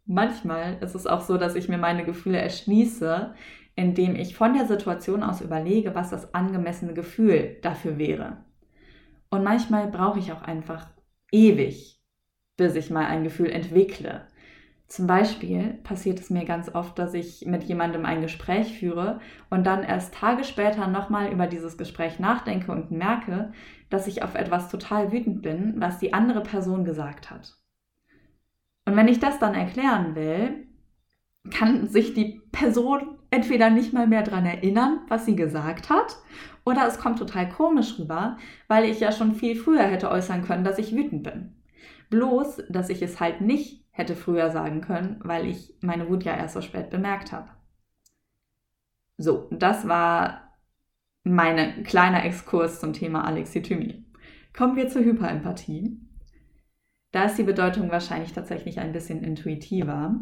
manchmal 0.06 0.78
ist 0.82 0.96
es 0.96 1.08
auch 1.08 1.22
so, 1.22 1.38
dass 1.38 1.56
ich 1.56 1.70
mir 1.70 1.78
meine 1.78 2.04
Gefühle 2.04 2.40
erschließe, 2.40 3.34
indem 3.76 4.16
ich 4.16 4.36
von 4.36 4.54
der 4.54 4.66
Situation 4.66 5.24
aus 5.24 5.42
überlege, 5.42 5.96
was 5.96 6.10
das 6.10 6.34
angemessene 6.34 6.94
Gefühl 6.94 7.58
dafür 7.62 7.98
wäre. 7.98 8.38
Und 9.30 9.44
manchmal 9.44 9.88
brauche 9.88 10.20
ich 10.20 10.32
auch 10.32 10.44
einfach 10.44 10.88
ewig, 11.32 12.00
bis 12.56 12.76
ich 12.76 12.92
mal 12.92 13.08
ein 13.08 13.24
Gefühl 13.24 13.50
entwickle. 13.50 14.28
Zum 14.88 15.08
Beispiel 15.08 15.80
passiert 15.84 16.20
es 16.20 16.30
mir 16.30 16.46
ganz 16.46 16.70
oft, 16.76 17.00
dass 17.00 17.16
ich 17.16 17.48
mit 17.48 17.64
jemandem 17.64 18.06
ein 18.06 18.22
Gespräch 18.22 18.78
führe 18.78 19.22
und 19.50 19.66
dann 19.66 19.84
erst 19.84 20.14
Tage 20.14 20.44
später 20.44 20.86
nochmal 20.86 21.32
über 21.32 21.48
dieses 21.48 21.80
Gespräch 21.80 22.20
nachdenke 22.20 22.72
und 22.72 22.92
merke, 22.92 23.54
dass 23.90 24.06
ich 24.06 24.22
auf 24.22 24.36
etwas 24.36 24.70
total 24.70 25.12
wütend 25.12 25.42
bin, 25.42 25.82
was 25.82 25.98
die 25.98 26.14
andere 26.14 26.44
Person 26.44 26.86
gesagt 26.86 27.32
hat. 27.32 27.63
Und 28.86 28.96
wenn 28.96 29.08
ich 29.08 29.20
das 29.20 29.40
dann 29.40 29.54
erklären 29.54 30.16
will, 30.16 30.68
kann 31.52 31.88
sich 31.88 32.14
die 32.14 32.42
Person 32.52 33.18
entweder 33.30 33.70
nicht 33.70 33.94
mal 33.94 34.08
mehr 34.08 34.24
daran 34.24 34.46
erinnern, 34.46 35.02
was 35.08 35.26
sie 35.26 35.36
gesagt 35.36 35.90
hat, 35.90 36.18
oder 36.66 36.88
es 36.88 37.00
kommt 37.00 37.20
total 37.20 37.50
komisch 37.50 38.00
rüber, 38.00 38.38
weil 38.68 38.86
ich 38.86 39.00
ja 39.00 39.12
schon 39.12 39.36
viel 39.36 39.56
früher 39.56 39.84
hätte 39.84 40.10
äußern 40.10 40.44
können, 40.44 40.64
dass 40.64 40.78
ich 40.78 40.96
wütend 40.96 41.24
bin. 41.24 41.56
Bloß, 42.10 42.64
dass 42.70 42.90
ich 42.90 43.02
es 43.02 43.20
halt 43.20 43.42
nicht 43.42 43.86
hätte 43.92 44.16
früher 44.16 44.52
sagen 44.52 44.82
können, 44.82 45.20
weil 45.24 45.48
ich 45.48 45.76
meine 45.82 46.10
Wut 46.10 46.24
ja 46.24 46.36
erst 46.36 46.54
so 46.54 46.62
spät 46.62 46.90
bemerkt 46.90 47.32
habe. 47.32 47.50
So, 49.18 49.48
das 49.52 49.88
war 49.88 50.54
mein 51.24 51.84
kleiner 51.84 52.26
Exkurs 52.26 52.80
zum 52.80 52.94
Thema 52.94 53.26
Alexithymie. 53.26 54.06
Kommen 54.56 54.76
wir 54.76 54.90
zur 54.90 55.04
Hyperempathie. 55.04 56.00
Da 57.14 57.26
ist 57.26 57.38
die 57.38 57.44
Bedeutung 57.44 57.92
wahrscheinlich 57.92 58.34
tatsächlich 58.34 58.80
ein 58.80 58.92
bisschen 58.92 59.24
intuitiver. 59.24 60.16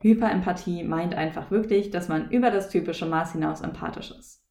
Hyperempathie 0.00 0.84
meint 0.84 1.14
einfach 1.16 1.50
wirklich, 1.50 1.90
dass 1.90 2.08
man 2.08 2.30
über 2.30 2.52
das 2.52 2.68
typische 2.68 3.04
Maß 3.04 3.32
hinaus 3.32 3.62
empathisch 3.62 4.12
ist. 4.12 4.44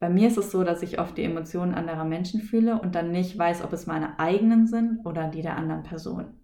Bei 0.00 0.08
mir 0.08 0.28
ist 0.28 0.38
es 0.38 0.50
so, 0.50 0.64
dass 0.64 0.82
ich 0.82 0.98
oft 0.98 1.16
die 1.18 1.24
Emotionen 1.24 1.74
anderer 1.74 2.06
Menschen 2.06 2.40
fühle 2.40 2.80
und 2.80 2.94
dann 2.94 3.12
nicht 3.12 3.38
weiß, 3.38 3.62
ob 3.62 3.74
es 3.74 3.86
meine 3.86 4.18
eigenen 4.18 4.66
sind 4.66 5.04
oder 5.04 5.28
die 5.28 5.42
der 5.42 5.58
anderen 5.58 5.82
Person. 5.82 6.38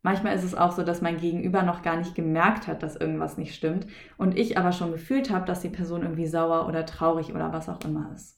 Manchmal 0.00 0.34
ist 0.34 0.44
es 0.44 0.54
auch 0.54 0.72
so, 0.72 0.84
dass 0.84 1.02
mein 1.02 1.18
Gegenüber 1.18 1.62
noch 1.62 1.82
gar 1.82 1.98
nicht 1.98 2.14
gemerkt 2.14 2.66
hat, 2.66 2.82
dass 2.82 2.96
irgendwas 2.96 3.36
nicht 3.36 3.54
stimmt 3.54 3.86
und 4.16 4.38
ich 4.38 4.56
aber 4.56 4.72
schon 4.72 4.90
gefühlt 4.90 5.30
habe, 5.30 5.44
dass 5.44 5.60
die 5.60 5.68
Person 5.68 6.02
irgendwie 6.02 6.26
sauer 6.26 6.66
oder 6.66 6.86
traurig 6.86 7.34
oder 7.34 7.52
was 7.52 7.68
auch 7.68 7.84
immer 7.84 8.10
ist. 8.14 8.37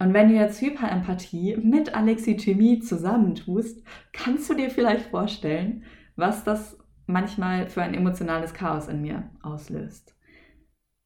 Und 0.00 0.14
wenn 0.14 0.30
du 0.30 0.34
jetzt 0.34 0.62
Hyperempathie 0.62 1.58
mit 1.58 1.94
Alexithymie 1.94 2.80
zusammentust, 2.80 3.82
kannst 4.14 4.48
du 4.48 4.54
dir 4.54 4.70
vielleicht 4.70 5.10
vorstellen, 5.10 5.84
was 6.16 6.42
das 6.42 6.78
manchmal 7.06 7.68
für 7.68 7.82
ein 7.82 7.92
emotionales 7.92 8.54
Chaos 8.54 8.88
in 8.88 9.02
mir 9.02 9.30
auslöst. 9.42 10.16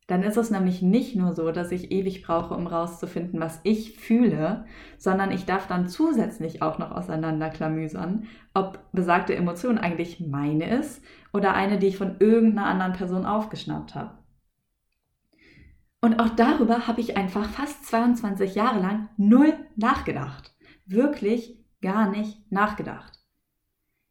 Dann 0.07 0.23
ist 0.23 0.37
es 0.37 0.51
nämlich 0.51 0.81
nicht 0.81 1.17
nur 1.17 1.33
so, 1.33 1.51
dass 1.51 1.73
ich 1.73 1.91
ewig 1.91 2.23
brauche, 2.23 2.55
um 2.55 2.69
rauszufinden, 2.69 3.41
was 3.41 3.59
ich 3.65 3.99
fühle, 3.99 4.65
sondern 4.97 5.33
ich 5.33 5.45
darf 5.45 5.67
dann 5.67 5.89
zusätzlich 5.89 6.63
auch 6.63 6.79
noch 6.79 6.93
auseinanderklamüsern, 6.93 8.29
ob 8.53 8.79
besagte 8.93 9.35
Emotion 9.35 9.79
eigentlich 9.79 10.21
meine 10.21 10.79
ist 10.79 11.03
oder 11.33 11.55
eine, 11.55 11.79
die 11.79 11.89
ich 11.89 11.97
von 11.97 12.17
irgendeiner 12.21 12.69
anderen 12.69 12.93
Person 12.93 13.27
aufgeschnappt 13.27 13.97
habe. 13.97 14.24
Und 16.05 16.21
auch 16.21 16.29
darüber 16.29 16.87
habe 16.87 17.01
ich 17.01 17.17
einfach 17.17 17.49
fast 17.49 17.87
22 17.87 18.55
Jahre 18.55 18.79
lang 18.79 19.09
null 19.17 19.55
nachgedacht. 19.75 20.55
Wirklich 20.85 21.65
gar 21.81 22.11
nicht 22.11 22.53
nachgedacht. 22.53 23.21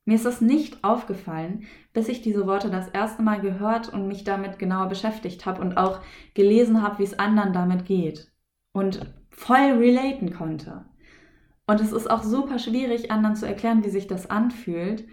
Mir 0.04 0.16
ist 0.16 0.26
das 0.26 0.42
nicht 0.42 0.84
aufgefallen, 0.84 1.68
bis 1.94 2.08
ich 2.08 2.24
diese 2.24 2.48
Worte 2.48 2.72
das 2.72 2.90
erste 2.90 3.22
Mal 3.22 3.42
gehört 3.42 3.94
und 3.94 4.08
mich 4.08 4.24
damit 4.24 4.58
genauer 4.58 4.88
beschäftigt 4.88 5.46
habe 5.46 5.62
und 5.62 5.78
auch 5.78 6.00
gelesen 6.34 6.82
habe, 6.82 6.98
wie 6.98 7.04
es 7.04 7.20
anderen 7.20 7.54
damit 7.54 7.86
geht 7.86 8.32
und 8.72 9.06
voll 9.30 9.74
relaten 9.78 10.34
konnte. 10.34 10.86
Und 11.68 11.80
es 11.80 11.92
ist 11.92 12.10
auch 12.10 12.24
super 12.24 12.58
schwierig, 12.58 13.12
anderen 13.12 13.36
zu 13.36 13.46
erklären, 13.46 13.84
wie 13.84 13.92
sich 13.92 14.08
das 14.08 14.32
anfühlt. 14.32 15.06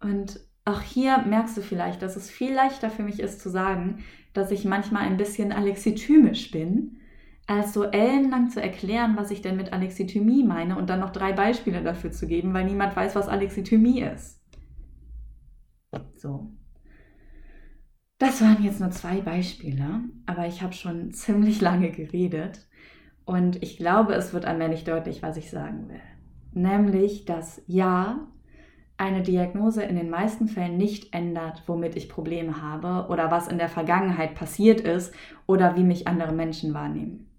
Und 0.00 0.38
auch 0.66 0.82
hier 0.82 1.18
merkst 1.18 1.56
du 1.56 1.62
vielleicht, 1.62 2.02
dass 2.02 2.16
es 2.16 2.28
viel 2.28 2.52
leichter 2.52 2.90
für 2.90 3.04
mich 3.04 3.20
ist 3.20 3.40
zu 3.40 3.48
sagen, 3.48 4.04
dass 4.34 4.50
ich 4.50 4.64
manchmal 4.64 5.04
ein 5.04 5.16
bisschen 5.16 5.52
alexithymisch 5.52 6.50
bin, 6.50 6.98
als 7.46 7.72
so 7.72 7.84
ellenlang 7.84 8.50
zu 8.50 8.60
erklären, 8.60 9.16
was 9.16 9.30
ich 9.30 9.40
denn 9.40 9.56
mit 9.56 9.72
Alexithymie 9.72 10.42
meine 10.42 10.76
und 10.76 10.90
dann 10.90 11.00
noch 11.00 11.10
drei 11.10 11.32
Beispiele 11.32 11.82
dafür 11.82 12.10
zu 12.10 12.26
geben, 12.26 12.52
weil 12.52 12.64
niemand 12.64 12.96
weiß, 12.96 13.14
was 13.14 13.28
Alexithymie 13.28 14.00
ist. 14.00 14.42
So. 16.16 16.52
Das 18.18 18.40
waren 18.40 18.62
jetzt 18.64 18.80
nur 18.80 18.90
zwei 18.90 19.20
Beispiele, 19.20 20.00
aber 20.26 20.48
ich 20.48 20.62
habe 20.62 20.72
schon 20.72 21.12
ziemlich 21.12 21.60
lange 21.60 21.92
geredet 21.92 22.66
und 23.24 23.62
ich 23.62 23.76
glaube, 23.76 24.14
es 24.14 24.32
wird 24.32 24.46
allmählich 24.46 24.82
deutlich, 24.82 25.22
was 25.22 25.36
ich 25.36 25.50
sagen 25.50 25.88
will. 25.88 26.00
Nämlich, 26.52 27.24
dass 27.24 27.62
ja, 27.66 28.26
eine 28.98 29.22
Diagnose 29.22 29.82
in 29.82 29.96
den 29.96 30.10
meisten 30.10 30.48
Fällen 30.48 30.76
nicht 30.76 31.12
ändert, 31.14 31.62
womit 31.66 31.96
ich 31.96 32.08
Probleme 32.08 32.62
habe 32.62 33.10
oder 33.10 33.30
was 33.30 33.48
in 33.48 33.58
der 33.58 33.68
Vergangenheit 33.68 34.34
passiert 34.34 34.80
ist 34.80 35.14
oder 35.46 35.76
wie 35.76 35.84
mich 35.84 36.08
andere 36.08 36.32
Menschen 36.32 36.72
wahrnehmen. 36.72 37.30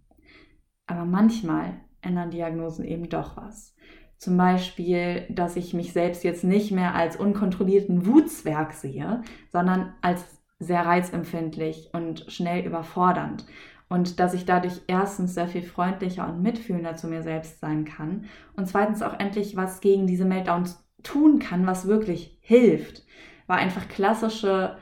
Aber 0.86 1.06
manchmal 1.06 1.82
ändern 2.02 2.32
Diagnosen 2.32 2.86
eben 2.86 3.10
doch 3.10 3.38
was. 3.38 3.76
Zum 4.18 4.38
Beispiel, 4.38 5.26
dass 5.30 5.56
ich 5.56 5.74
mich 5.74 5.94
selbst 5.94 6.24
jetzt 6.24 6.44
nicht 6.44 6.72
mehr 6.72 6.96
als 6.96 7.18
unkontrollierten 7.18 8.06
Wutzwerg 8.06 8.74
sehe, 8.74 9.22
sondern 9.52 9.94
als 10.02 10.42
sehr 10.60 10.86
reizempfindlich 10.86 11.90
und 11.94 12.26
schnell 12.28 12.66
überfordernd. 12.66 13.46
Und 13.90 14.20
dass 14.20 14.34
ich 14.34 14.46
dadurch 14.46 14.82
erstens 14.88 15.34
sehr 15.34 15.48
viel 15.48 15.62
freundlicher 15.62 16.28
und 16.28 16.42
mitfühlender 16.42 16.96
zu 16.96 17.08
mir 17.08 17.22
selbst 17.22 17.60
sein 17.60 17.86
kann 17.86 18.26
und 18.56 18.68
zweitens 18.68 19.02
auch 19.02 19.18
endlich 19.18 19.56
was 19.56 19.80
gegen 19.80 20.08
diese 20.08 20.26
Meltdowns 20.26 20.87
tun 21.04 21.40
kann, 21.40 21.66
was 21.66 21.88
wirklich 21.88 22.38
hilft. 22.42 23.06
War 23.48 23.58
einfach 23.58 23.88
klassische 23.88 24.78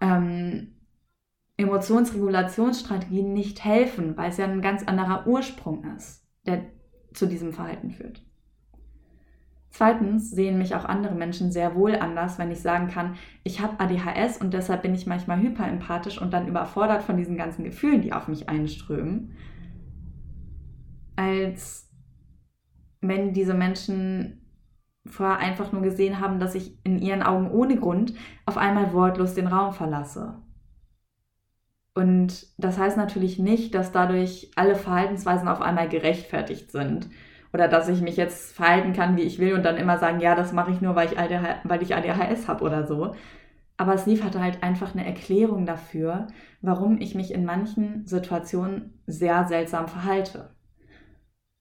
ähm, 0.00 0.74
Emotionsregulationsstrategien 1.56 3.32
nicht 3.32 3.64
helfen, 3.64 4.16
weil 4.16 4.30
es 4.30 4.36
ja 4.36 4.46
ein 4.46 4.62
ganz 4.62 4.84
anderer 4.84 5.26
Ursprung 5.26 5.84
ist, 5.96 6.24
der 6.46 6.66
zu 7.12 7.26
diesem 7.26 7.52
Verhalten 7.52 7.90
führt. 7.90 8.22
Zweitens 9.70 10.30
sehen 10.30 10.58
mich 10.58 10.74
auch 10.74 10.84
andere 10.84 11.14
Menschen 11.14 11.52
sehr 11.52 11.74
wohl 11.74 11.94
anders, 11.94 12.38
wenn 12.38 12.50
ich 12.50 12.60
sagen 12.60 12.88
kann, 12.88 13.16
ich 13.44 13.60
habe 13.60 13.78
ADHS 13.78 14.38
und 14.38 14.54
deshalb 14.54 14.82
bin 14.82 14.94
ich 14.94 15.06
manchmal 15.06 15.40
hyperempathisch 15.40 16.20
und 16.20 16.32
dann 16.32 16.48
überfordert 16.48 17.02
von 17.02 17.16
diesen 17.16 17.36
ganzen 17.36 17.64
Gefühlen, 17.64 18.02
die 18.02 18.12
auf 18.12 18.28
mich 18.28 18.48
einströmen, 18.48 19.36
als 21.16 21.90
wenn 23.00 23.32
diese 23.32 23.54
Menschen 23.54 24.37
vorher 25.08 25.38
einfach 25.38 25.72
nur 25.72 25.82
gesehen 25.82 26.20
haben, 26.20 26.38
dass 26.38 26.54
ich 26.54 26.78
in 26.84 26.98
ihren 26.98 27.22
Augen 27.22 27.50
ohne 27.50 27.76
Grund 27.76 28.14
auf 28.46 28.56
einmal 28.56 28.92
wortlos 28.92 29.34
den 29.34 29.46
Raum 29.46 29.72
verlasse 29.72 30.42
und 31.98 32.46
das 32.58 32.78
heißt 32.78 32.96
natürlich 32.96 33.40
nicht, 33.40 33.74
dass 33.74 33.90
dadurch 33.90 34.52
alle 34.54 34.76
Verhaltensweisen 34.76 35.48
auf 35.48 35.60
einmal 35.60 35.88
gerechtfertigt 35.88 36.70
sind. 36.70 37.08
Oder 37.52 37.66
dass 37.66 37.88
ich 37.88 38.02
mich 38.02 38.16
jetzt 38.16 38.54
verhalten 38.54 38.92
kann, 38.92 39.16
wie 39.16 39.22
ich 39.22 39.40
will 39.40 39.54
und 39.54 39.64
dann 39.64 39.76
immer 39.76 39.98
sagen, 39.98 40.20
ja, 40.20 40.36
das 40.36 40.52
mache 40.52 40.70
ich 40.70 40.80
nur, 40.80 40.94
weil 40.94 41.08
ich, 41.10 41.18
ADHS 41.18 42.46
habe 42.46 42.62
oder 42.62 42.86
so. 42.86 43.16
Aber 43.76 43.94
es 43.94 44.06
liefert 44.06 44.38
halt 44.38 44.62
einfach 44.62 44.94
eine 44.94 45.06
Erklärung 45.06 45.66
dafür, 45.66 46.28
warum 46.60 47.00
ich 47.00 47.16
mich 47.16 47.34
in 47.34 47.44
manchen 47.44 48.06
Situationen 48.06 49.02
sehr 49.08 49.48
seltsam 49.48 49.88
verhalte. 49.88 50.50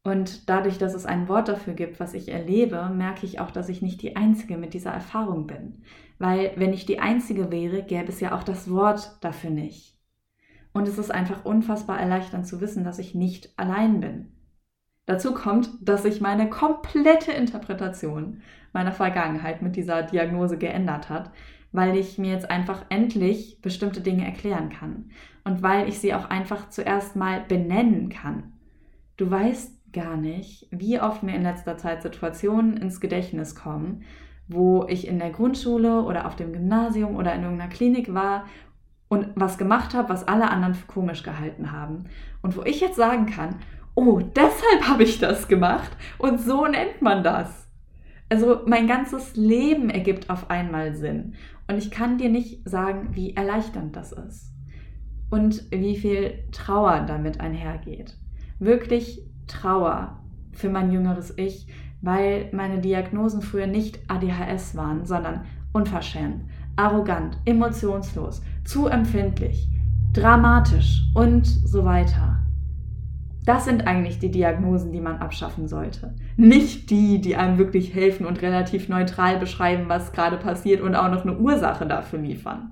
Und 0.08 0.48
dadurch, 0.48 0.78
dass 0.78 0.94
es 0.94 1.06
ein 1.06 1.28
Wort 1.28 1.50
dafür 1.50 1.74
gibt, 1.74 2.00
was 2.00 2.14
ich 2.14 2.30
erlebe, 2.30 2.90
merke 2.96 3.26
ich 3.26 3.42
auch, 3.42 3.52
dass 3.52 3.68
ich 3.68 3.82
nicht 3.82 4.02
die 4.02 4.16
Einzige 4.16 4.56
mit 4.56 4.74
dieser 4.74 4.92
Erfahrung 4.92 5.48
bin. 5.48 5.82
Weil 6.18 6.54
wenn 6.56 6.72
ich 6.72 6.86
die 6.86 7.02
Einzige 7.02 7.52
wäre, 7.52 7.84
gäbe 7.84 8.08
es 8.08 8.22
ja 8.22 8.34
auch 8.34 8.44
das 8.44 8.72
Wort 8.72 9.18
dafür 9.20 9.50
nicht. 9.50 9.98
Und 10.72 10.88
es 10.88 10.98
ist 10.98 11.12
einfach 11.12 11.44
unfassbar 11.44 12.00
erleichternd 12.00 12.48
zu 12.48 12.62
wissen, 12.62 12.86
dass 12.86 13.00
ich 13.00 13.16
nicht 13.16 13.52
allein 13.60 14.00
bin. 14.00 14.32
Dazu 15.08 15.34
kommt, 15.34 15.72
dass 15.82 16.04
sich 16.04 16.22
meine 16.22 16.50
komplette 16.50 17.34
Interpretation 17.34 18.42
meiner 18.72 18.94
Vergangenheit 18.94 19.62
mit 19.62 19.76
dieser 19.76 20.04
Diagnose 20.04 20.58
geändert 20.58 21.10
hat, 21.10 21.32
weil 21.74 21.98
ich 21.98 22.18
mir 22.18 22.32
jetzt 22.32 22.50
einfach 22.50 22.86
endlich 22.88 23.60
bestimmte 23.62 24.00
Dinge 24.00 24.24
erklären 24.24 24.70
kann 24.70 25.12
und 25.44 25.64
weil 25.64 25.90
ich 25.90 26.00
sie 26.00 26.14
auch 26.14 26.30
einfach 26.30 26.70
zuerst 26.70 27.18
mal 27.18 27.42
benennen 27.42 28.08
kann. 28.08 28.54
Du 29.18 29.30
weißt 29.30 29.77
gar 29.94 30.18
nicht, 30.18 30.68
wie 30.72 31.00
oft 31.00 31.24
mir 31.24 31.36
in 31.36 31.44
letzter 31.44 31.78
Zeit 31.78 32.02
Situationen 32.02 32.78
ins 32.78 33.00
Gedächtnis 33.00 33.56
kommen, 33.56 34.04
wo 34.48 34.86
ich 34.88 35.08
in 35.08 35.20
der 35.20 35.32
Grundschule 35.32 36.04
oder 36.04 36.26
auf 36.26 36.36
dem 36.36 36.54
Gymnasium 36.54 37.16
oder 37.16 37.34
in 37.34 37.44
irgendeiner 37.44 37.72
Klinik 37.72 38.14
war 38.14 38.46
und 39.10 39.30
was 39.36 39.58
gemacht 39.58 39.94
habe, 39.94 40.10
was 40.10 40.28
alle 40.28 40.50
anderen 40.50 40.76
für 40.76 40.88
komisch 40.88 41.24
gehalten 41.24 41.72
haben. 41.72 42.06
Und 42.42 42.56
wo 42.58 42.64
ich 42.64 42.82
jetzt 42.82 42.96
sagen 42.96 43.26
kann, 43.26 43.56
oh, 43.96 44.20
deshalb 44.20 44.88
habe 44.88 45.04
ich 45.04 45.20
das 45.20 45.48
gemacht 45.48 45.92
und 46.18 46.40
so 46.40 46.66
nennt 46.68 47.02
man 47.02 47.24
das. 47.24 47.68
Also 48.30 48.62
mein 48.66 48.88
ganzes 48.88 49.36
Leben 49.36 49.90
ergibt 49.90 50.30
auf 50.30 50.50
einmal 50.50 50.96
Sinn. 50.96 51.36
Und 51.68 51.78
ich 51.78 51.92
kann 51.92 52.18
dir 52.18 52.30
nicht 52.30 52.68
sagen, 52.68 53.10
wie 53.12 53.36
erleichternd 53.36 53.96
das 53.96 54.12
ist. 54.12 54.54
Und 55.30 55.70
wie 55.72 55.98
viel 55.98 56.46
Trauer 56.52 57.06
damit 57.08 57.40
einhergeht. 57.42 58.18
Wirklich 58.60 59.27
Trauer 59.48 60.20
für 60.52 60.70
mein 60.70 60.92
jüngeres 60.92 61.34
Ich, 61.38 61.68
weil 62.02 62.50
meine 62.54 62.80
Diagnosen 62.80 63.42
früher 63.42 63.68
nicht 63.68 64.00
ADHS 64.08 64.76
waren, 64.76 65.06
sondern 65.06 65.46
unverschämt, 65.74 66.44
arrogant, 66.76 67.38
emotionslos, 67.46 68.42
zu 68.64 68.88
empfindlich, 68.88 69.68
dramatisch 70.14 71.04
und 71.14 71.46
so 71.46 71.86
weiter. 71.86 72.44
Das 73.46 73.64
sind 73.64 73.88
eigentlich 73.88 74.20
die 74.20 74.30
Diagnosen, 74.30 74.92
die 74.92 75.00
man 75.00 75.20
abschaffen 75.20 75.70
sollte. 75.70 76.14
Nicht 76.36 76.90
die, 76.90 77.22
die 77.22 77.38
einem 77.38 77.58
wirklich 77.58 77.94
helfen 77.94 78.26
und 78.26 78.42
relativ 78.42 78.90
neutral 78.90 79.40
beschreiben, 79.40 79.86
was 79.88 80.12
gerade 80.12 80.36
passiert 80.36 80.82
und 80.82 80.96
auch 80.96 81.10
noch 81.10 81.24
eine 81.24 81.38
Ursache 81.38 81.88
dafür 81.88 82.20
liefern. 82.20 82.72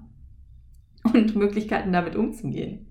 Und 1.04 1.36
Möglichkeiten 1.36 1.94
damit 1.94 2.18
umzugehen. 2.18 2.88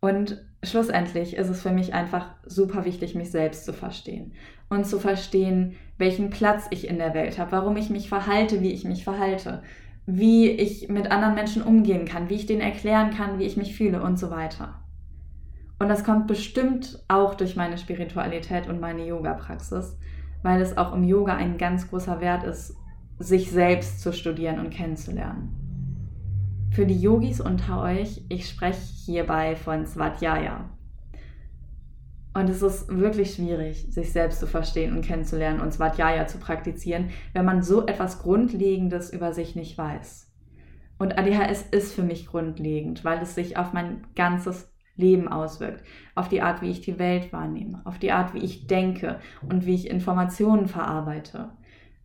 Und 0.00 0.44
schlussendlich 0.62 1.36
ist 1.36 1.48
es 1.48 1.62
für 1.62 1.72
mich 1.72 1.94
einfach 1.94 2.26
super 2.46 2.84
wichtig, 2.84 3.14
mich 3.14 3.30
selbst 3.30 3.64
zu 3.64 3.72
verstehen 3.72 4.32
und 4.68 4.86
zu 4.86 4.98
verstehen, 4.98 5.76
welchen 5.98 6.30
Platz 6.30 6.66
ich 6.70 6.88
in 6.88 6.98
der 6.98 7.14
Welt 7.14 7.38
habe, 7.38 7.52
warum 7.52 7.76
ich 7.76 7.90
mich 7.90 8.08
verhalte, 8.08 8.62
wie 8.62 8.72
ich 8.72 8.84
mich 8.84 9.04
verhalte, 9.04 9.62
wie 10.06 10.50
ich 10.50 10.88
mit 10.88 11.10
anderen 11.10 11.34
Menschen 11.34 11.62
umgehen 11.62 12.06
kann, 12.06 12.28
wie 12.28 12.34
ich 12.34 12.46
denen 12.46 12.60
erklären 12.60 13.10
kann, 13.10 13.38
wie 13.38 13.44
ich 13.44 13.56
mich 13.56 13.76
fühle 13.76 14.02
und 14.02 14.18
so 14.18 14.30
weiter. 14.30 14.80
Und 15.78 15.88
das 15.88 16.04
kommt 16.04 16.28
bestimmt 16.28 17.04
auch 17.08 17.34
durch 17.34 17.56
meine 17.56 17.76
Spiritualität 17.76 18.68
und 18.68 18.80
meine 18.80 19.04
Yoga-Praxis, 19.04 19.98
weil 20.42 20.60
es 20.60 20.76
auch 20.76 20.92
im 20.92 21.04
Yoga 21.04 21.34
ein 21.34 21.58
ganz 21.58 21.88
großer 21.88 22.20
Wert 22.20 22.44
ist, 22.44 22.76
sich 23.18 23.50
selbst 23.50 24.00
zu 24.00 24.12
studieren 24.12 24.58
und 24.58 24.70
kennenzulernen. 24.70 25.61
Für 26.72 26.86
die 26.86 26.98
Yogis 26.98 27.38
unter 27.38 27.82
euch, 27.82 28.24
ich 28.30 28.48
spreche 28.48 28.80
hierbei 29.04 29.56
von 29.56 29.84
Svadhyaya. 29.84 30.70
Und 32.32 32.48
es 32.48 32.62
ist 32.62 32.88
wirklich 32.88 33.34
schwierig, 33.34 33.88
sich 33.90 34.10
selbst 34.10 34.40
zu 34.40 34.46
verstehen 34.46 34.96
und 34.96 35.04
kennenzulernen 35.04 35.60
und 35.60 35.74
Svadhyaya 35.74 36.26
zu 36.28 36.38
praktizieren, 36.38 37.10
wenn 37.34 37.44
man 37.44 37.62
so 37.62 37.84
etwas 37.84 38.22
Grundlegendes 38.22 39.12
über 39.12 39.34
sich 39.34 39.54
nicht 39.54 39.76
weiß. 39.76 40.32
Und 40.98 41.18
ADHS 41.18 41.66
ist 41.72 41.92
für 41.92 42.04
mich 42.04 42.26
grundlegend, 42.26 43.04
weil 43.04 43.20
es 43.20 43.34
sich 43.34 43.58
auf 43.58 43.74
mein 43.74 44.06
ganzes 44.14 44.72
Leben 44.96 45.28
auswirkt, 45.28 45.84
auf 46.14 46.30
die 46.30 46.40
Art, 46.40 46.62
wie 46.62 46.70
ich 46.70 46.80
die 46.80 46.98
Welt 46.98 47.34
wahrnehme, 47.34 47.82
auf 47.84 47.98
die 47.98 48.12
Art, 48.12 48.32
wie 48.32 48.42
ich 48.42 48.66
denke 48.66 49.20
und 49.46 49.66
wie 49.66 49.74
ich 49.74 49.90
Informationen 49.90 50.68
verarbeite, 50.68 51.50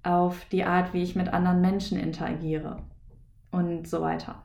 auf 0.03 0.43
die 0.51 0.65
Art, 0.65 0.93
wie 0.93 1.03
ich 1.03 1.15
mit 1.15 1.29
anderen 1.29 1.61
Menschen 1.61 1.97
interagiere 1.97 2.83
und 3.49 3.87
so 3.87 4.01
weiter. 4.01 4.43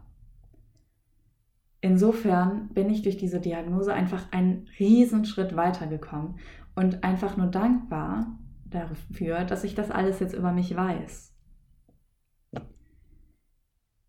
Insofern 1.84 2.68
bin 2.68 2.88
ich 2.90 3.02
durch 3.02 3.16
diese 3.16 3.40
Diagnose 3.40 3.92
einfach 3.92 4.30
einen 4.30 4.68
Riesenschritt 4.78 5.56
weitergekommen 5.56 6.38
und 6.76 7.02
einfach 7.02 7.36
nur 7.36 7.48
dankbar 7.48 8.38
dafür, 8.64 9.44
dass 9.44 9.64
ich 9.64 9.74
das 9.74 9.90
alles 9.90 10.20
jetzt 10.20 10.32
über 10.32 10.52
mich 10.52 10.76
weiß. 10.76 11.34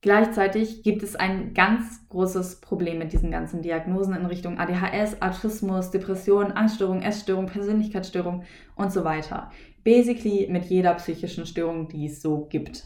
Gleichzeitig 0.02 0.84
gibt 0.84 1.02
es 1.02 1.16
ein 1.16 1.56
ganz 1.56 2.08
großes 2.10 2.62
Problem 2.62 3.00
mit 3.00 3.12
diesen 3.12 3.32
ganzen 3.32 3.64
Diagnosen 3.64 4.14
in 4.14 4.28
Richtung 4.28 4.60
ADHS, 4.60 5.22
Autismus, 5.24 5.90
Depression, 5.90 6.52
Angststörung, 6.52 7.02
Essstörung, 7.02 7.48
Persönlichkeitsstörung 7.48 8.44
und 8.76 8.92
so 8.92 9.04
weiter. 9.04 9.50
Basically 9.84 10.48
mit 10.52 10.66
jeder 10.66 10.94
psychischen 10.96 11.48
Störung, 11.48 11.88
die 11.88 12.06
es 12.06 12.22
so 12.22 12.46
gibt. 12.46 12.86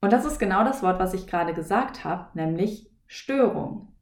Und 0.00 0.12
das 0.12 0.24
ist 0.24 0.38
genau 0.38 0.64
das 0.64 0.82
Wort, 0.82 0.98
was 0.98 1.12
ich 1.12 1.26
gerade 1.26 1.52
gesagt 1.52 2.04
habe, 2.04 2.28
nämlich 2.32 2.93
Störung. 3.14 3.92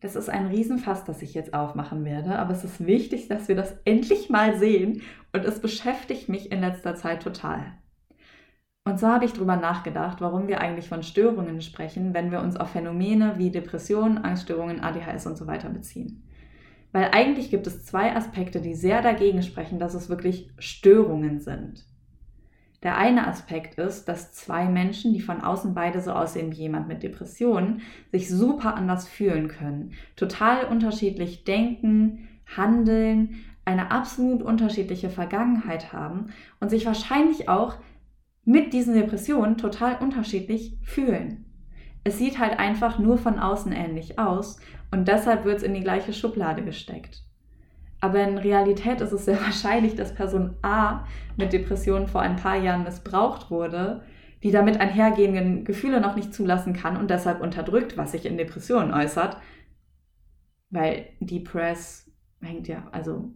Das 0.00 0.16
ist 0.16 0.30
ein 0.30 0.46
Riesenfass, 0.46 1.04
das 1.04 1.20
ich 1.20 1.34
jetzt 1.34 1.52
aufmachen 1.52 2.06
werde, 2.06 2.38
aber 2.38 2.52
es 2.52 2.64
ist 2.64 2.86
wichtig, 2.86 3.28
dass 3.28 3.48
wir 3.48 3.54
das 3.54 3.76
endlich 3.84 4.30
mal 4.30 4.56
sehen 4.56 5.02
und 5.34 5.44
es 5.44 5.60
beschäftigt 5.60 6.30
mich 6.30 6.50
in 6.50 6.62
letzter 6.62 6.94
Zeit 6.94 7.22
total. 7.22 7.74
Und 8.84 8.98
so 8.98 9.08
habe 9.08 9.26
ich 9.26 9.34
darüber 9.34 9.56
nachgedacht, 9.56 10.22
warum 10.22 10.48
wir 10.48 10.62
eigentlich 10.62 10.88
von 10.88 11.02
Störungen 11.02 11.60
sprechen, 11.60 12.14
wenn 12.14 12.30
wir 12.30 12.40
uns 12.40 12.56
auf 12.56 12.70
Phänomene 12.70 13.34
wie 13.36 13.50
Depressionen, 13.50 14.16
Angststörungen, 14.16 14.80
ADHS 14.80 15.26
und 15.26 15.36
so 15.36 15.46
weiter 15.46 15.68
beziehen. 15.68 16.26
Weil 16.92 17.10
eigentlich 17.12 17.50
gibt 17.50 17.66
es 17.66 17.84
zwei 17.84 18.16
Aspekte, 18.16 18.62
die 18.62 18.74
sehr 18.74 19.02
dagegen 19.02 19.42
sprechen, 19.42 19.78
dass 19.78 19.92
es 19.92 20.08
wirklich 20.08 20.50
Störungen 20.58 21.40
sind. 21.40 21.84
Der 22.86 22.96
eine 22.96 23.26
Aspekt 23.26 23.80
ist, 23.80 24.04
dass 24.04 24.30
zwei 24.30 24.66
Menschen, 24.66 25.12
die 25.12 25.18
von 25.18 25.40
außen 25.40 25.74
beide 25.74 26.00
so 26.00 26.12
aussehen 26.12 26.52
wie 26.52 26.60
jemand 26.60 26.86
mit 26.86 27.02
Depressionen, 27.02 27.80
sich 28.12 28.30
super 28.30 28.76
anders 28.76 29.08
fühlen 29.08 29.48
können, 29.48 29.94
total 30.14 30.66
unterschiedlich 30.66 31.42
denken, 31.42 32.28
handeln, 32.56 33.44
eine 33.64 33.90
absolut 33.90 34.40
unterschiedliche 34.40 35.10
Vergangenheit 35.10 35.92
haben 35.92 36.28
und 36.60 36.68
sich 36.70 36.86
wahrscheinlich 36.86 37.48
auch 37.48 37.74
mit 38.44 38.72
diesen 38.72 38.94
Depressionen 38.94 39.58
total 39.58 39.96
unterschiedlich 39.98 40.78
fühlen. 40.84 41.44
Es 42.04 42.18
sieht 42.18 42.38
halt 42.38 42.60
einfach 42.60 43.00
nur 43.00 43.18
von 43.18 43.40
außen 43.40 43.72
ähnlich 43.72 44.20
aus 44.20 44.60
und 44.92 45.08
deshalb 45.08 45.44
wird 45.44 45.56
es 45.56 45.62
in 45.64 45.74
die 45.74 45.82
gleiche 45.82 46.12
Schublade 46.12 46.62
gesteckt. 46.62 47.25
Aber 48.00 48.22
in 48.22 48.38
Realität 48.38 49.00
ist 49.00 49.12
es 49.12 49.24
sehr 49.24 49.40
wahrscheinlich, 49.40 49.94
dass 49.94 50.14
Person 50.14 50.56
A 50.62 51.06
mit 51.36 51.52
Depressionen 51.52 52.08
vor 52.08 52.20
ein 52.20 52.36
paar 52.36 52.56
Jahren 52.56 52.84
missbraucht 52.84 53.50
wurde, 53.50 54.02
die 54.42 54.50
damit 54.50 54.80
einhergehenden 54.80 55.64
Gefühle 55.64 56.00
noch 56.00 56.14
nicht 56.14 56.34
zulassen 56.34 56.72
kann 56.72 56.96
und 56.96 57.10
deshalb 57.10 57.40
unterdrückt, 57.40 57.96
was 57.96 58.12
sich 58.12 58.26
in 58.26 58.36
Depressionen 58.36 58.92
äußert. 58.92 59.38
Weil 60.70 61.06
die 61.20 61.40
Press 61.40 62.10
hängt 62.40 62.68
ja, 62.68 62.86
also 62.92 63.32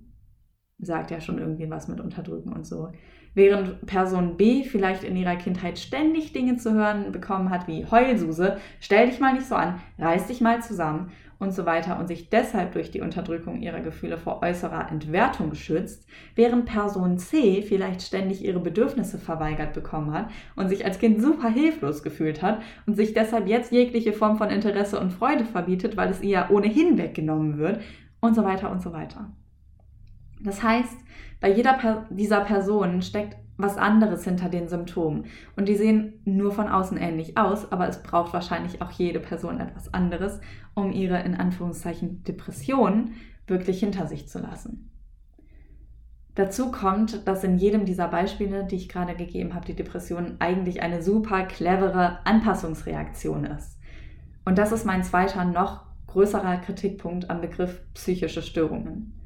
sagt 0.79 1.11
ja 1.11 1.21
schon 1.21 1.39
irgendwie 1.39 1.69
was 1.71 1.89
mit 1.89 2.01
Unterdrücken 2.01 2.53
und 2.53 2.67
so. 2.67 2.91
Während 3.35 3.87
Person 3.87 4.37
B 4.37 4.65
vielleicht 4.65 5.05
in 5.05 5.17
ihrer 5.17 5.37
Kindheit 5.37 5.79
ständig 5.79 6.33
Dinge 6.33 6.57
zu 6.57 6.73
hören 6.73 7.13
bekommen 7.13 7.51
hat 7.51 7.69
wie 7.69 7.87
Heulsuse, 7.87 8.59
stell 8.81 9.09
dich 9.09 9.21
mal 9.21 9.35
nicht 9.35 9.47
so 9.47 9.55
an, 9.55 9.81
reiß 9.99 10.27
dich 10.27 10.41
mal 10.41 10.63
zusammen 10.63 11.13
und 11.41 11.53
so 11.53 11.67
weiter 11.67 11.99
und 11.99 12.07
sich 12.07 12.29
deshalb 12.29 12.73
durch 12.73 12.91
die 12.91 13.01
Unterdrückung 13.01 13.61
ihrer 13.61 13.81
Gefühle 13.81 14.19
vor 14.19 14.43
äußerer 14.43 14.91
Entwertung 14.91 15.55
schützt, 15.55 16.07
während 16.37 16.67
Person 16.67 17.19
C 17.19 17.63
vielleicht 17.63 18.03
ständig 18.03 18.45
ihre 18.45 18.61
Bedürfnisse 18.61 19.19
verweigert 19.19 19.73
bekommen 19.73 20.13
hat 20.13 20.31
und 20.55 20.69
sich 20.69 20.85
als 20.85 20.99
Kind 20.99 21.21
super 21.21 21.49
hilflos 21.49 22.03
gefühlt 22.03 22.43
hat 22.43 22.61
und 22.87 22.95
sich 22.95 23.15
deshalb 23.15 23.49
jetzt 23.49 23.73
jegliche 23.73 24.13
Form 24.13 24.37
von 24.37 24.51
Interesse 24.51 25.01
und 25.01 25.13
Freude 25.13 25.47
verbietet, 25.47 25.97
weil 25.97 26.11
es 26.11 26.23
ihr 26.23 26.47
ohnehin 26.51 26.99
weggenommen 26.99 27.57
wird 27.59 27.81
und 28.21 28.37
so 28.37 28.45
weiter 28.45 28.71
und 28.71 28.83
so 28.83 28.93
weiter. 28.93 29.33
Das 30.43 30.63
heißt, 30.63 30.99
bei 31.41 31.51
jeder 31.51 31.73
per 31.73 32.07
dieser 32.11 32.43
Personen 32.43 33.01
steckt 33.01 33.37
was 33.63 33.77
anderes 33.77 34.25
hinter 34.25 34.49
den 34.49 34.69
Symptomen. 34.69 35.25
Und 35.57 35.69
die 35.69 35.77
sehen 35.77 36.21
nur 36.25 36.53
von 36.53 36.69
außen 36.69 36.97
ähnlich 36.97 37.37
aus, 37.37 37.71
aber 37.73 37.89
es 37.89 38.03
braucht 38.03 38.33
wahrscheinlich 38.33 38.83
auch 38.83 38.91
jede 38.91 39.21
Person 39.21 39.61
etwas 39.61 39.93
anderes, 39.93 40.41
um 40.75 40.93
ihre 40.93 41.21
in 41.23 41.35
Anführungszeichen 41.35 42.25
Depression 42.25 43.13
wirklich 43.47 43.81
hinter 43.81 44.07
sich 44.07 44.29
zu 44.29 44.39
lassen. 44.39 44.91
Dazu 46.35 46.71
kommt, 46.71 47.27
dass 47.27 47.45
in 47.45 47.59
jedem 47.59 47.85
dieser 47.85 48.09
Beispiele, 48.09 48.65
die 48.65 48.77
ich 48.77 48.89
gerade 48.89 49.15
gegeben 49.15 49.55
habe, 49.55 49.67
die 49.67 49.75
Depression 49.75 50.37
eigentlich 50.39 50.81
eine 50.81 51.03
super 51.03 51.43
clevere 51.43 52.25
Anpassungsreaktion 52.25 53.45
ist. 53.45 53.79
Und 54.45 54.57
das 54.57 54.73
ist 54.73 54.87
mein 54.87 55.03
zweiter, 55.03 55.45
noch 55.45 55.85
größerer 56.07 56.59
Kritikpunkt 56.59 57.31
am 57.31 57.41
Begriff 57.41 57.83
psychische 57.95 58.43
Störungen. 58.43 59.20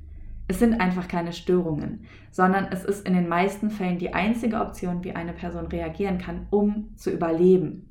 Es 0.46 0.59
sind 0.59 0.80
einfach 0.80 1.09
keine 1.09 1.33
Störungen, 1.33 2.04
sondern 2.30 2.66
es 2.70 2.85
ist 2.85 3.07
in 3.07 3.14
den 3.14 3.28
meisten 3.28 3.70
Fällen 3.70 3.98
die 3.98 4.12
einzige 4.12 4.61
Option, 4.61 5.02
wie 5.02 5.12
eine 5.12 5.33
Person 5.33 5.66
reagieren 5.66 6.18
kann, 6.18 6.46
um 6.50 6.94
zu 6.96 7.11
überleben. 7.11 7.90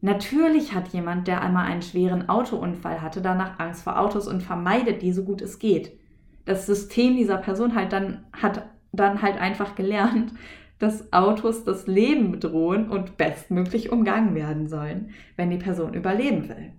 Natürlich 0.00 0.74
hat 0.74 0.88
jemand, 0.88 1.26
der 1.26 1.42
einmal 1.42 1.66
einen 1.66 1.82
schweren 1.82 2.28
Autounfall 2.28 3.02
hatte, 3.02 3.20
danach 3.20 3.58
Angst 3.58 3.82
vor 3.82 3.98
Autos 3.98 4.28
und 4.28 4.42
vermeidet 4.42 5.02
die 5.02 5.12
so 5.12 5.24
gut 5.24 5.42
es 5.42 5.58
geht. 5.58 5.98
Das 6.44 6.66
System 6.66 7.16
dieser 7.16 7.36
Person 7.36 7.74
halt 7.74 7.92
dann, 7.92 8.24
hat 8.32 8.70
dann 8.92 9.20
halt 9.20 9.38
einfach 9.38 9.74
gelernt, 9.74 10.32
dass 10.78 11.12
Autos 11.12 11.64
das 11.64 11.86
Leben 11.86 12.30
bedrohen 12.30 12.88
und 12.88 13.16
bestmöglich 13.16 13.90
umgangen 13.90 14.34
werden 14.34 14.68
sollen, 14.68 15.10
wenn 15.36 15.50
die 15.50 15.58
Person 15.58 15.94
überleben 15.94 16.48
will. 16.48 16.72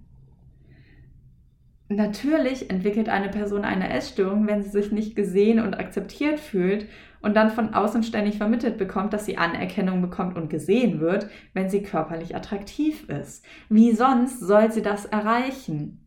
Natürlich 1.92 2.70
entwickelt 2.70 3.10
eine 3.10 3.30
Person 3.30 3.66
eine 3.66 3.90
Essstörung, 3.90 4.46
wenn 4.46 4.62
sie 4.62 4.70
sich 4.70 4.92
nicht 4.92 5.16
gesehen 5.16 5.60
und 5.60 5.74
akzeptiert 5.80 6.40
fühlt 6.40 6.88
und 7.22 7.36
dann 7.36 7.50
von 7.50 7.74
außen 7.74 8.04
ständig 8.04 8.38
vermittelt 8.38 8.78
bekommt, 8.78 9.12
dass 9.12 9.26
sie 9.26 9.38
Anerkennung 9.38 10.00
bekommt 10.00 10.38
und 10.38 10.52
gesehen 10.52 11.00
wird, 11.00 11.28
wenn 11.54 11.70
sie 11.70 11.82
körperlich 11.82 12.36
attraktiv 12.36 13.10
ist. 13.10 13.44
Wie 13.70 13.92
sonst 13.94 14.40
soll 14.40 14.72
sie 14.72 14.84
das 14.84 15.06
erreichen? 15.06 16.06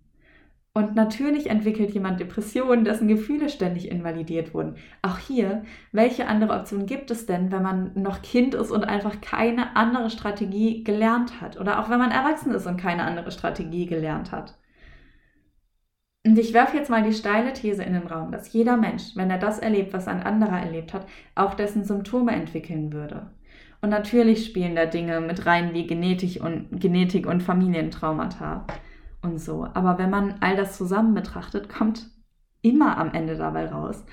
Und 0.72 0.94
natürlich 0.94 1.50
entwickelt 1.50 1.90
jemand 1.90 2.20
Depressionen, 2.20 2.84
dessen 2.84 3.08
Gefühle 3.08 3.48
ständig 3.48 3.90
invalidiert 3.90 4.54
wurden. 4.54 4.76
Auch 5.02 5.18
hier, 5.18 5.64
welche 5.90 6.28
andere 6.28 6.54
Option 6.54 6.86
gibt 6.86 7.10
es 7.10 7.26
denn, 7.26 7.50
wenn 7.50 7.62
man 7.62 7.90
noch 7.94 8.22
Kind 8.22 8.54
ist 8.54 8.70
und 8.70 8.84
einfach 8.84 9.20
keine 9.20 9.76
andere 9.76 10.10
Strategie 10.10 10.84
gelernt 10.84 11.40
hat? 11.40 11.60
Oder 11.60 11.80
auch 11.80 11.90
wenn 11.90 11.98
man 11.98 12.12
erwachsen 12.12 12.52
ist 12.54 12.66
und 12.66 12.76
keine 12.78 13.02
andere 13.02 13.32
Strategie 13.32 13.86
gelernt 13.86 14.30
hat? 14.32 14.56
Und 16.24 16.38
ich 16.38 16.52
werfe 16.52 16.76
jetzt 16.76 16.88
mal 16.88 17.02
die 17.02 17.12
steile 17.12 17.52
These 17.52 17.82
in 17.82 17.94
den 17.94 18.06
Raum, 18.06 18.30
dass 18.30 18.52
jeder 18.52 18.76
Mensch, 18.76 19.16
wenn 19.16 19.30
er 19.30 19.38
das 19.38 19.58
erlebt, 19.58 19.92
was 19.92 20.06
ein 20.06 20.22
anderer 20.22 20.60
erlebt 20.60 20.94
hat, 20.94 21.06
auch 21.34 21.54
dessen 21.54 21.84
Symptome 21.84 22.32
entwickeln 22.32 22.92
würde. 22.92 23.30
Und 23.80 23.90
natürlich 23.90 24.46
spielen 24.46 24.76
da 24.76 24.86
Dinge 24.86 25.20
mit 25.20 25.44
rein 25.46 25.74
wie 25.74 25.86
Genetik 25.88 26.42
und, 26.42 26.80
Genetik 26.80 27.26
und 27.26 27.42
Familientraumata 27.42 28.64
und 29.22 29.40
so. 29.40 29.66
Aber 29.74 29.98
wenn 29.98 30.10
man 30.10 30.36
all 30.40 30.56
das 30.56 30.76
zusammen 30.76 31.14
betrachtet, 31.14 31.68
kommt 31.68 32.08
immer 32.62 32.98
am 32.98 33.12
Ende 33.12 33.36
dabei 33.36 33.66
raus, 33.66 34.04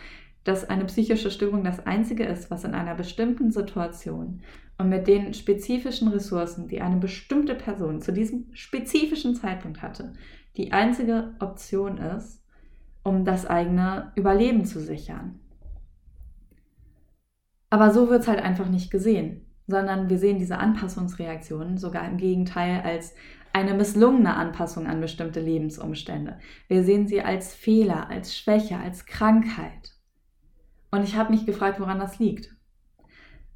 dass 0.44 0.68
eine 0.68 0.86
psychische 0.86 1.30
Störung 1.30 1.64
das 1.64 1.86
Einzige 1.86 2.24
ist, 2.24 2.50
was 2.50 2.64
in 2.64 2.74
einer 2.74 2.96
bestimmten 2.96 3.52
Situation 3.52 4.42
und 4.80 4.90
mit 4.90 5.08
den 5.08 5.36
spezifischen 5.36 6.08
Ressourcen, 6.08 6.68
die 6.68 6.82
eine 6.82 6.98
bestimmte 6.98 7.54
Person 7.54 8.02
zu 8.02 8.12
diesem 8.12 8.48
spezifischen 8.54 9.36
Zeitpunkt 9.36 9.84
hatte, 9.84 10.14
die 10.60 10.74
einzige 10.74 11.36
Option 11.40 11.98
ist, 11.98 12.44
um 13.02 13.24
das 13.24 13.46
eigene 13.46 14.12
Überleben 14.16 14.66
zu 14.66 14.82
sichern. 14.82 15.40
Aber 17.70 17.92
so 17.92 18.10
wird 18.10 18.24
es 18.24 18.28
halt 18.28 18.42
einfach 18.42 18.68
nicht 18.68 18.92
gesehen, 18.92 19.46
sondern 19.68 20.10
wir 20.10 20.20
sehen 20.20 20.38
diese 20.38 20.58
Anpassungsreaktionen 20.58 21.78
sogar 21.78 22.06
im 22.06 22.18
Gegenteil 22.18 22.82
als 22.82 23.16
eine 23.54 23.74
misslungene 23.74 24.36
Anpassung 24.36 24.86
an 24.86 25.00
bestimmte 25.00 25.40
Lebensumstände. 25.40 26.40
Wir 26.68 26.84
sehen 26.84 27.08
sie 27.08 27.22
als 27.22 27.56
Fehler, 27.56 28.10
als 28.10 28.38
Schwäche, 28.38 28.78
als 28.78 29.06
Krankheit. 29.06 29.94
Und 30.92 31.04
ich 31.04 31.16
habe 31.16 31.32
mich 31.32 31.46
gefragt, 31.46 31.80
woran 31.80 32.00
das 32.00 32.20
liegt. 32.20 32.54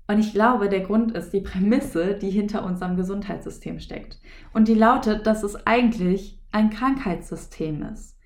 Und 0.07 0.19
ich 0.19 0.33
glaube, 0.33 0.69
der 0.69 0.81
Grund 0.81 1.13
ist 1.13 1.31
die 1.31 1.41
Prämisse, 1.41 2.15
die 2.15 2.29
hinter 2.29 2.65
unserem 2.65 2.97
Gesundheitssystem 2.97 3.79
steckt. 3.79 4.19
Und 4.53 4.67
die 4.67 4.73
lautet, 4.73 5.25
dass 5.25 5.43
es 5.43 5.65
eigentlich 5.65 6.39
ein 6.51 6.69
Krankheitssystem 6.69 7.83
ist. 7.83 8.17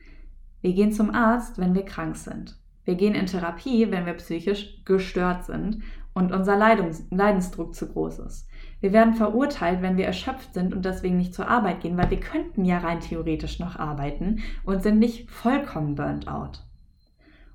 Wir 0.62 0.74
gehen 0.74 0.92
zum 0.92 1.14
Arzt, 1.14 1.60
wenn 1.60 1.76
wir 1.76 1.86
krank 1.86 2.16
sind. 2.16 2.58
Wir 2.84 2.96
gehen 2.96 3.16
in 3.16 3.26
Therapie, 3.26 3.92
wenn 3.92 4.06
wir 4.06 4.14
psychisch 4.14 4.84
gestört 4.86 5.46
sind 5.46 5.84
und 6.14 6.32
unser 6.32 6.58
Leidungs 6.58 7.06
Leidensdruck 7.12 7.76
zu 7.76 7.88
groß 7.88 8.20
ist. 8.20 8.48
Wir 8.80 8.94
werden 8.94 9.14
verurteilt, 9.14 9.82
wenn 9.82 9.98
wir 9.98 10.06
erschöpft 10.06 10.54
sind 10.54 10.74
und 10.74 10.86
deswegen 10.86 11.18
nicht 11.18 11.34
zur 11.34 11.48
Arbeit 11.48 11.82
gehen, 11.82 11.98
weil 11.98 12.10
wir 12.10 12.20
könnten 12.20 12.66
ja 12.66 12.80
rein 12.80 13.00
theoretisch 13.00 13.60
noch 13.60 13.76
arbeiten 13.76 14.40
und 14.64 14.82
sind 14.82 15.00
nicht 15.00 15.30
vollkommen 15.30 15.96
burnt 15.96 16.28
out. 16.28 16.64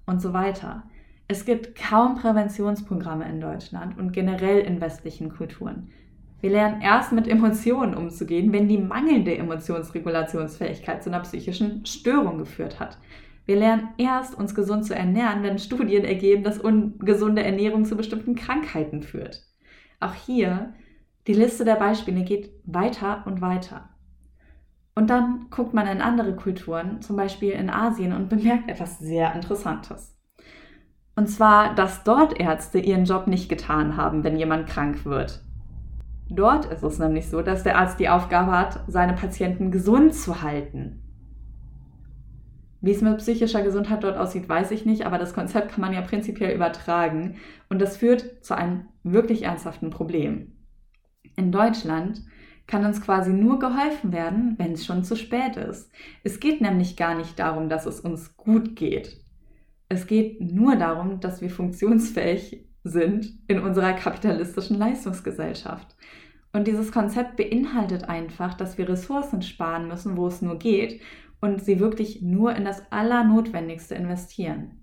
Und 0.07 0.21
so 0.21 0.33
weiter. 0.33 0.85
Es 1.29 1.45
gibt 1.45 1.75
kaum 1.77 2.17
Präventionsprogramme 2.17 3.29
in 3.29 3.41
Deutschland 3.41 3.99
und 3.99 4.13
generell 4.13 4.61
in 4.61 4.81
westlichen 4.81 5.31
Kulturen. 5.31 5.89
Wir 6.41 6.51
lernen 6.51 6.83
erst 6.83 7.13
mit 7.13 7.29
Emotionen 7.29 7.95
umzugehen, 7.95 8.53
wenn 8.53 8.69
die 8.69 8.79
mangelnde 8.79 9.37
Emotionsregulationsfähigkeit 9.39 11.03
zu 11.03 11.11
einer 11.11 11.21
psychischen 11.21 11.87
Störung 11.87 12.39
geführt 12.39 12.81
hat. 12.81 12.99
Wir 13.47 13.57
lernen 13.57 13.89
erst, 13.97 14.37
uns 14.37 14.55
gesund 14.55 14.85
zu 14.85 14.95
ernähren, 14.95 15.43
wenn 15.43 15.59
Studien 15.59 16.05
ergeben, 16.05 16.43
dass 16.43 16.59
ungesunde 16.59 17.43
Ernährung 17.43 17.85
zu 17.85 17.97
bestimmten 17.97 18.35
Krankheiten 18.35 19.03
führt. 19.03 19.43
Auch 20.01 20.15
hier 20.15 20.75
die 21.29 21.35
Liste 21.35 21.65
der 21.65 21.77
Beispiele 21.77 22.25
geht 22.25 22.51
weiter 22.65 23.23
und 23.27 23.41
weiter. 23.41 23.89
Und 24.95 25.11
dann 25.11 25.47
guckt 25.51 25.73
man 25.73 25.87
in 25.87 26.03
andere 26.03 26.35
Kulturen, 26.35 27.01
zum 27.01 27.17
Beispiel 27.17 27.53
in 27.53 27.71
Asien, 27.71 28.13
und 28.13 28.29
bemerkt 28.29 28.69
etwas 28.69 28.99
sehr 28.99 29.35
Interessantes. 29.35 30.12
Und 31.15 31.29
zwar, 31.29 31.75
dass 31.75 32.05
dort 32.05 32.39
Ärzte 32.41 32.79
ihren 32.79 33.05
Job 33.05 33.27
nicht 33.27 33.49
getan 33.49 33.97
haben, 33.97 34.25
wenn 34.25 34.39
jemand 34.39 34.67
krank 34.67 35.05
wird. 35.05 35.43
Dort 36.31 36.65
ist 36.67 36.83
es 36.83 36.99
nämlich 36.99 37.29
so, 37.29 37.43
dass 37.43 37.63
der 37.63 37.79
Arzt 37.79 38.01
die 38.01 38.09
Aufgabe 38.09 38.53
hat, 38.53 38.81
seine 38.87 39.13
Patienten 39.13 39.71
gesund 39.71 40.15
zu 40.15 40.43
halten. 40.43 41.03
Wie 42.81 42.93
es 42.93 43.03
mit 43.03 43.19
psychischer 43.19 43.63
Gesundheit 43.63 44.03
dort 44.03 44.17
aussieht, 44.17 44.49
weiß 44.49 44.71
ich 44.71 44.87
nicht, 44.87 45.07
aber 45.07 45.19
das 45.19 45.35
Konzept 45.35 45.73
kann 45.73 45.83
man 45.83 45.93
ja 45.93 46.01
prinzipiell 46.01 46.55
übertragen 46.55 47.37
und 47.69 47.81
das 47.81 47.97
führt 47.97 48.45
zu 48.45 48.57
einem 48.57 48.87
wirklich 49.05 49.45
ernsthaften 49.45 49.91
Problem 49.91 50.53
in 51.37 51.53
Deutschland 51.53 52.23
kann 52.67 52.85
uns 52.85 53.03
quasi 53.03 53.33
nur 53.33 53.59
geholfen 53.59 54.13
werden, 54.13 54.55
wenn 54.59 54.73
es 54.73 54.87
schon 54.87 55.05
zu 55.05 55.17
spät 55.17 55.57
ist. 55.57 55.91
Es 56.23 56.41
geht 56.41 56.61
nämlich 56.61 56.97
gar 56.97 57.15
nicht 57.15 57.39
darum, 57.39 57.69
dass 57.69 57.87
es 57.87 58.01
uns 58.01 58.37
gut 58.37 58.77
geht. 58.77 59.22
Es 59.93 60.07
geht 60.07 60.41
nur 60.41 60.77
darum, 60.77 61.21
dass 61.21 61.43
wir 61.43 61.51
funktionsfähig 61.51 62.65
sind 62.83 63.31
in 63.47 63.59
unserer 63.59 63.93
kapitalistischen 63.93 64.79
Leistungsgesellschaft. 64.79 65.95
Und 66.55 66.67
dieses 66.67 66.93
Konzept 66.93 67.37
beinhaltet 67.37 68.09
einfach, 68.09 68.55
dass 68.55 68.79
wir 68.79 68.89
Ressourcen 68.89 69.43
sparen 69.43 69.89
müssen, 69.89 70.17
wo 70.17 70.27
es 70.27 70.41
nur 70.41 70.59
geht, 70.59 71.03
und 71.43 71.63
sie 71.63 71.79
wirklich 71.79 72.23
nur 72.23 72.57
in 72.57 72.65
das 72.65 72.91
Allernotwendigste 72.91 73.95
investieren. 73.95 74.79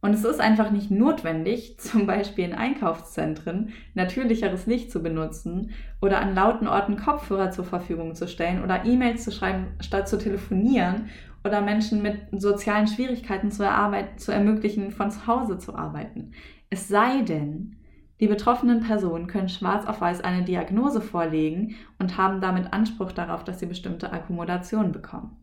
Und 0.00 0.14
es 0.14 0.24
ist 0.24 0.40
einfach 0.40 0.72
nicht 0.72 0.90
notwendig, 0.90 1.78
zum 1.78 2.06
Beispiel 2.06 2.44
in 2.44 2.54
Einkaufszentren 2.54 3.72
natürlicheres 3.94 4.66
Licht 4.66 4.90
zu 4.90 5.00
benutzen 5.00 5.70
oder 6.02 6.20
an 6.20 6.34
lauten 6.34 6.66
Orten 6.66 6.96
Kopfhörer 6.96 7.52
zur 7.52 7.64
Verfügung 7.64 8.16
zu 8.16 8.26
stellen 8.26 8.64
oder 8.64 8.84
E-Mails 8.84 9.22
zu 9.22 9.30
schreiben, 9.30 9.68
statt 9.80 10.08
zu 10.08 10.18
telefonieren 10.18 11.08
oder 11.44 11.60
Menschen 11.60 12.02
mit 12.02 12.18
sozialen 12.32 12.86
Schwierigkeiten 12.86 13.50
zu, 13.50 13.64
zu 14.16 14.32
ermöglichen, 14.32 14.90
von 14.90 15.10
zu 15.10 15.26
Hause 15.26 15.58
zu 15.58 15.74
arbeiten. 15.74 16.32
Es 16.70 16.88
sei 16.88 17.22
denn, 17.22 17.76
die 18.20 18.26
betroffenen 18.26 18.80
Personen 18.80 19.26
können 19.26 19.48
schwarz 19.48 19.86
auf 19.86 20.00
weiß 20.00 20.22
eine 20.22 20.44
Diagnose 20.44 21.00
vorlegen 21.00 21.74
und 21.98 22.16
haben 22.16 22.40
damit 22.40 22.72
Anspruch 22.72 23.12
darauf, 23.12 23.44
dass 23.44 23.60
sie 23.60 23.66
bestimmte 23.66 24.12
Akkommodation 24.12 24.92
bekommen. 24.92 25.36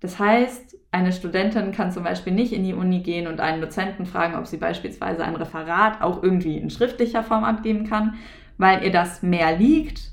Das 0.00 0.18
heißt, 0.18 0.76
eine 0.92 1.12
Studentin 1.12 1.72
kann 1.72 1.90
zum 1.90 2.04
Beispiel 2.04 2.32
nicht 2.32 2.52
in 2.52 2.64
die 2.64 2.74
Uni 2.74 3.00
gehen 3.00 3.26
und 3.26 3.40
einen 3.40 3.62
Dozenten 3.62 4.04
fragen, 4.04 4.36
ob 4.36 4.46
sie 4.46 4.58
beispielsweise 4.58 5.24
ein 5.24 5.36
Referat 5.36 6.02
auch 6.02 6.22
irgendwie 6.22 6.58
in 6.58 6.70
schriftlicher 6.70 7.22
Form 7.22 7.44
abgeben 7.44 7.88
kann, 7.88 8.14
weil 8.58 8.84
ihr 8.84 8.92
das 8.92 9.22
mehr 9.22 9.56
liegt. 9.56 10.12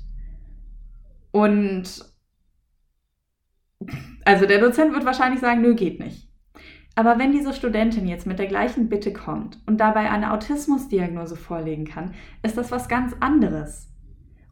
Und 1.32 2.13
also 4.24 4.46
der 4.46 4.60
Dozent 4.60 4.92
wird 4.92 5.04
wahrscheinlich 5.04 5.40
sagen, 5.40 5.62
nö, 5.62 5.74
geht 5.74 6.00
nicht. 6.00 6.28
Aber 6.96 7.18
wenn 7.18 7.32
diese 7.32 7.52
Studentin 7.52 8.06
jetzt 8.06 8.26
mit 8.26 8.38
der 8.38 8.46
gleichen 8.46 8.88
Bitte 8.88 9.12
kommt 9.12 9.58
und 9.66 9.78
dabei 9.78 10.10
eine 10.10 10.32
Autismusdiagnose 10.32 11.36
vorlegen 11.36 11.84
kann, 11.84 12.14
ist 12.42 12.56
das 12.56 12.70
was 12.70 12.88
ganz 12.88 13.14
anderes. 13.20 13.90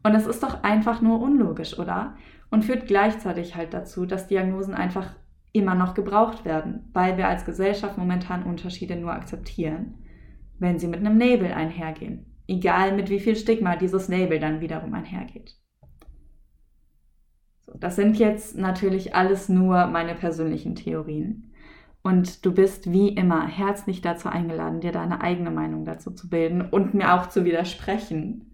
Und 0.03 0.13
es 0.15 0.27
ist 0.27 0.43
doch 0.43 0.63
einfach 0.63 1.01
nur 1.01 1.21
unlogisch, 1.21 1.79
oder? 1.79 2.15
Und 2.51 2.65
führt 2.65 2.87
gleichzeitig 2.87 3.55
halt 3.55 3.73
dazu, 3.73 4.05
dass 4.05 4.27
Diagnosen 4.27 4.73
einfach 4.73 5.15
immer 5.53 5.75
noch 5.75 5.93
gebraucht 5.93 6.43
werden, 6.43 6.89
weil 6.91 7.17
wir 7.17 7.27
als 7.27 7.45
Gesellschaft 7.45 7.97
momentan 7.97 8.43
Unterschiede 8.43 8.97
nur 8.97 9.13
akzeptieren, 9.13 9.95
wenn 10.59 10.79
sie 10.79 10.87
mit 10.87 10.99
einem 10.99 11.17
Label 11.17 11.53
einhergehen. 11.53 12.25
Egal 12.47 12.93
mit 12.93 13.09
wie 13.09 13.19
viel 13.19 13.37
Stigma 13.37 13.77
dieses 13.77 14.09
Label 14.09 14.39
dann 14.39 14.59
wiederum 14.59 14.93
einhergeht. 14.93 15.55
Das 17.79 17.95
sind 17.95 18.17
jetzt 18.17 18.57
natürlich 18.57 19.15
alles 19.15 19.49
nur 19.49 19.87
meine 19.87 20.15
persönlichen 20.15 20.75
Theorien. 20.75 21.51
Und 22.01 22.45
du 22.45 22.53
bist 22.53 22.91
wie 22.91 23.09
immer 23.09 23.47
herzlich 23.47 24.01
dazu 24.01 24.27
eingeladen, 24.27 24.81
dir 24.81 24.91
deine 24.91 25.21
eigene 25.21 25.51
Meinung 25.51 25.85
dazu 25.85 26.11
zu 26.11 26.29
bilden 26.29 26.61
und 26.61 26.93
mir 26.93 27.13
auch 27.13 27.29
zu 27.29 27.45
widersprechen. 27.45 28.51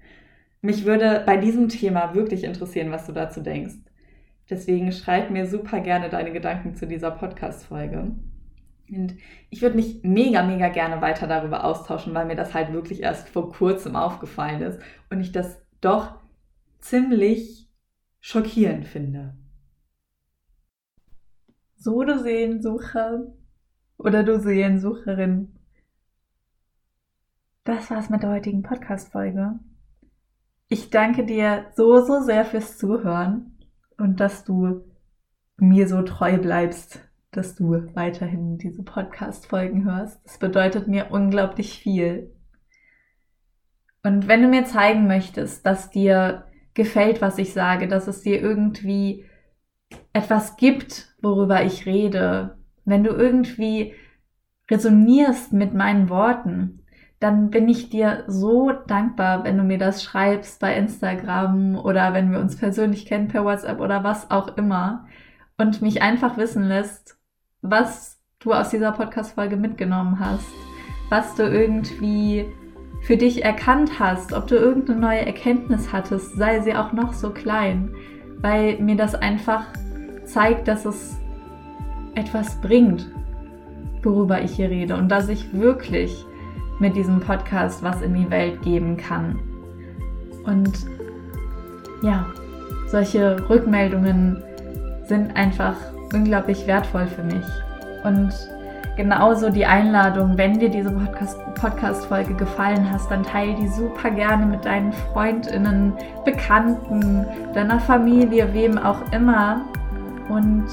Mich 0.62 0.86
würde 0.86 1.24
bei 1.26 1.38
diesem 1.38 1.70
Thema 1.70 2.14
wirklich 2.14 2.44
interessieren, 2.44 2.92
was 2.92 3.08
du 3.08 3.12
dazu 3.12 3.42
denkst. 3.42 3.76
Deswegen 4.50 4.92
schreib 4.92 5.32
mir 5.32 5.48
super 5.48 5.80
gerne 5.80 6.10
deine 6.10 6.32
Gedanken 6.32 6.76
zu 6.76 6.86
dieser 6.86 7.12
Podcast-Folge. 7.12 8.12
Und 8.92 9.16
ich 9.50 9.62
würde 9.62 9.76
mich 9.76 10.02
mega, 10.04 10.44
mega 10.44 10.70
gerne 10.70 11.02
weiter 11.02 11.28
darüber 11.28 11.64
austauschen, 11.64 12.14
weil 12.14 12.26
mir 12.26 12.36
das 12.36 12.54
halt 12.54 12.74
wirklich 12.74 13.04
erst 13.04 13.30
vor 13.30 13.52
kurzem 13.52 13.96
aufgefallen 13.96 14.62
ist 14.62 14.80
und 15.10 15.22
ich 15.22 15.32
das 15.32 15.62
doch 15.82 16.16
ziemlich 16.80 17.69
schockierend 18.30 18.86
finde. 18.86 19.34
So, 21.78 22.04
du 22.04 22.20
Sehensucher 22.20 23.34
oder 23.98 24.22
du 24.22 24.40
Sehensucherin. 24.40 25.56
Das 27.64 27.90
war's 27.90 28.12
mit 28.12 28.22
der 28.22 28.30
heutigen 28.30 28.62
Podcast-Folge. 28.62 29.58
Ich 30.68 30.92
danke 30.92 31.26
dir 31.26 31.72
so, 31.76 32.06
so 32.06 32.22
sehr 32.22 32.46
fürs 32.46 32.78
Zuhören 32.78 33.58
und 33.98 34.20
dass 34.20 34.44
du 34.44 34.84
mir 35.58 35.88
so 35.88 36.04
treu 36.04 36.38
bleibst, 36.38 37.00
dass 37.32 37.56
du 37.56 37.72
weiterhin 37.96 38.60
diese 38.60 38.84
Podcast-Folgen 38.84 39.86
hörst. 39.86 40.24
Das 40.24 40.38
bedeutet 40.38 40.88
mir 40.88 41.10
unglaublich 41.10 41.80
viel. 41.80 42.32
Und 44.04 44.28
wenn 44.28 44.44
du 44.44 44.50
mir 44.50 44.66
zeigen 44.66 45.08
möchtest, 45.08 45.66
dass 45.66 45.90
dir 45.90 46.46
gefällt, 46.80 47.22
was 47.22 47.38
ich 47.38 47.52
sage, 47.52 47.90
dass 47.90 48.08
es 48.08 48.22
dir 48.22 48.42
irgendwie 48.42 49.26
etwas 50.14 50.56
gibt, 50.56 51.14
worüber 51.22 51.62
ich 51.66 51.86
rede, 51.86 52.58
wenn 52.86 53.04
du 53.04 53.10
irgendwie 53.10 53.94
resonierst 54.72 55.52
mit 55.52 55.74
meinen 55.74 56.08
Worten, 56.08 56.86
dann 57.20 57.50
bin 57.50 57.68
ich 57.68 57.90
dir 57.90 58.24
so 58.28 58.72
dankbar, 58.72 59.44
wenn 59.44 59.58
du 59.58 59.64
mir 59.64 59.78
das 59.78 60.02
schreibst 60.02 60.62
bei 60.62 60.74
Instagram 60.74 61.76
oder 61.76 62.14
wenn 62.14 62.32
wir 62.32 62.40
uns 62.40 62.56
persönlich 62.56 63.06
kennen 63.06 63.28
per 63.28 63.44
WhatsApp 63.44 63.82
oder 63.82 64.06
was 64.06 64.32
auch 64.32 64.56
immer 64.56 65.06
und 65.58 65.82
mich 65.82 66.02
einfach 66.02 66.38
wissen 66.38 66.64
lässt, 66.64 67.20
was 67.62 68.22
du 68.40 68.54
aus 68.54 68.70
dieser 68.70 68.94
Podcast-Folge 68.94 69.58
mitgenommen 69.58 70.18
hast, 70.18 70.48
was 71.10 71.36
du 71.36 71.44
irgendwie 71.44 72.46
für 73.02 73.18
dich 73.18 73.44
erkannt 73.44 74.00
hast, 74.00 74.34
ob 74.34 74.48
du 74.48 74.56
irgendeine 74.56 75.00
neue 75.00 75.26
Erkenntnis 75.26 75.92
hattest, 75.92 76.36
sei 76.36 76.60
sie 76.62 76.76
auch 76.76 76.92
noch 76.92 77.14
so 77.14 77.32
klein, 77.32 77.92
weil 78.42 78.80
mir 78.80 78.96
das 78.96 79.16
einfach 79.16 79.66
zeigt, 80.26 80.68
dass 80.68 80.86
es 80.86 81.18
etwas 82.16 82.60
bringt, 82.62 83.10
worüber 84.04 84.42
ich 84.42 84.52
hier 84.52 84.70
rede 84.70 84.96
und 84.96 85.10
dass 85.10 85.30
ich 85.30 85.54
wirklich 85.54 86.26
mit 86.80 86.96
diesem 86.96 87.20
Podcast 87.20 87.84
was 87.84 88.02
in 88.02 88.14
die 88.14 88.30
Welt 88.30 88.62
geben 88.62 88.98
kann. 88.98 89.40
Und 90.46 90.86
ja, 92.02 92.26
solche 92.88 93.50
Rückmeldungen 93.50 94.42
sind 95.06 95.36
einfach 95.36 95.76
unglaublich 96.14 96.66
wertvoll 96.68 97.08
für 97.08 97.24
mich. 97.24 97.46
Und 98.04 98.32
genauso 98.96 99.50
die 99.50 99.66
Einladung, 99.66 100.38
wenn 100.38 100.60
dir 100.60 100.70
diese 100.70 100.92
Podcast-Folge 100.92 102.34
gefallen 102.34 102.92
hat, 102.92 103.02
dann 103.10 103.24
teile 103.24 103.56
die 103.56 103.68
super 103.68 104.12
gerne 104.12 104.46
mit 104.46 104.66
deinen 104.66 104.92
Freundinnen, 104.92 105.94
Bekannten, 106.26 107.26
deiner 107.54 107.80
Familie, 107.80 108.54
wem 108.54 108.78
auch 108.78 109.02
immer. 109.12 109.62
Und 110.30 110.66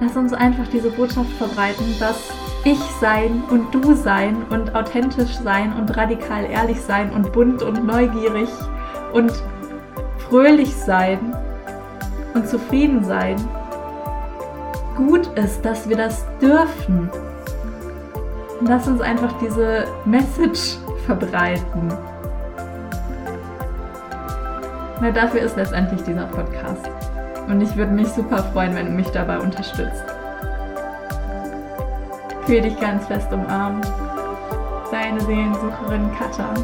lass 0.00 0.16
uns 0.16 0.32
einfach 0.32 0.66
diese 0.68 0.90
Botschaft 0.90 1.30
verbreiten, 1.32 1.86
dass 2.00 2.32
ich 2.64 2.80
sein 3.00 3.42
und 3.50 3.72
du 3.74 3.94
sein 3.94 4.36
und 4.50 4.74
authentisch 4.74 5.36
sein 5.38 5.72
und 5.72 5.96
radikal 5.96 6.44
ehrlich 6.44 6.80
sein 6.80 7.10
und 7.10 7.32
bunt 7.32 7.62
und 7.62 7.84
neugierig 7.84 8.48
und 9.12 9.32
fröhlich 10.28 10.74
sein 10.74 11.18
und 12.34 12.48
zufrieden 12.48 13.02
sein 13.04 13.36
gut 14.96 15.26
ist, 15.38 15.64
dass 15.64 15.88
wir 15.88 15.96
das 15.96 16.26
dürfen. 16.40 17.10
Lass 18.68 18.86
uns 18.86 19.00
einfach 19.00 19.32
diese 19.40 19.86
Message 20.04 20.76
verbreiten. 21.06 21.92
Weil 25.00 25.12
dafür 25.12 25.40
ist 25.40 25.56
letztendlich 25.56 26.02
dieser 26.04 26.26
Podcast. 26.26 26.88
Und 27.48 27.60
ich 27.60 27.74
würde 27.76 27.92
mich 27.92 28.08
super 28.08 28.38
freuen, 28.52 28.74
wenn 28.76 28.86
du 28.86 28.92
mich 28.92 29.08
dabei 29.08 29.40
unterstützt. 29.40 30.04
Fühl 32.46 32.60
dich 32.60 32.78
ganz 32.78 33.06
fest 33.06 33.32
umarmt. 33.32 33.84
Deine 34.92 35.20
Seelensucherin 35.22 36.08
Katja. 36.16 36.54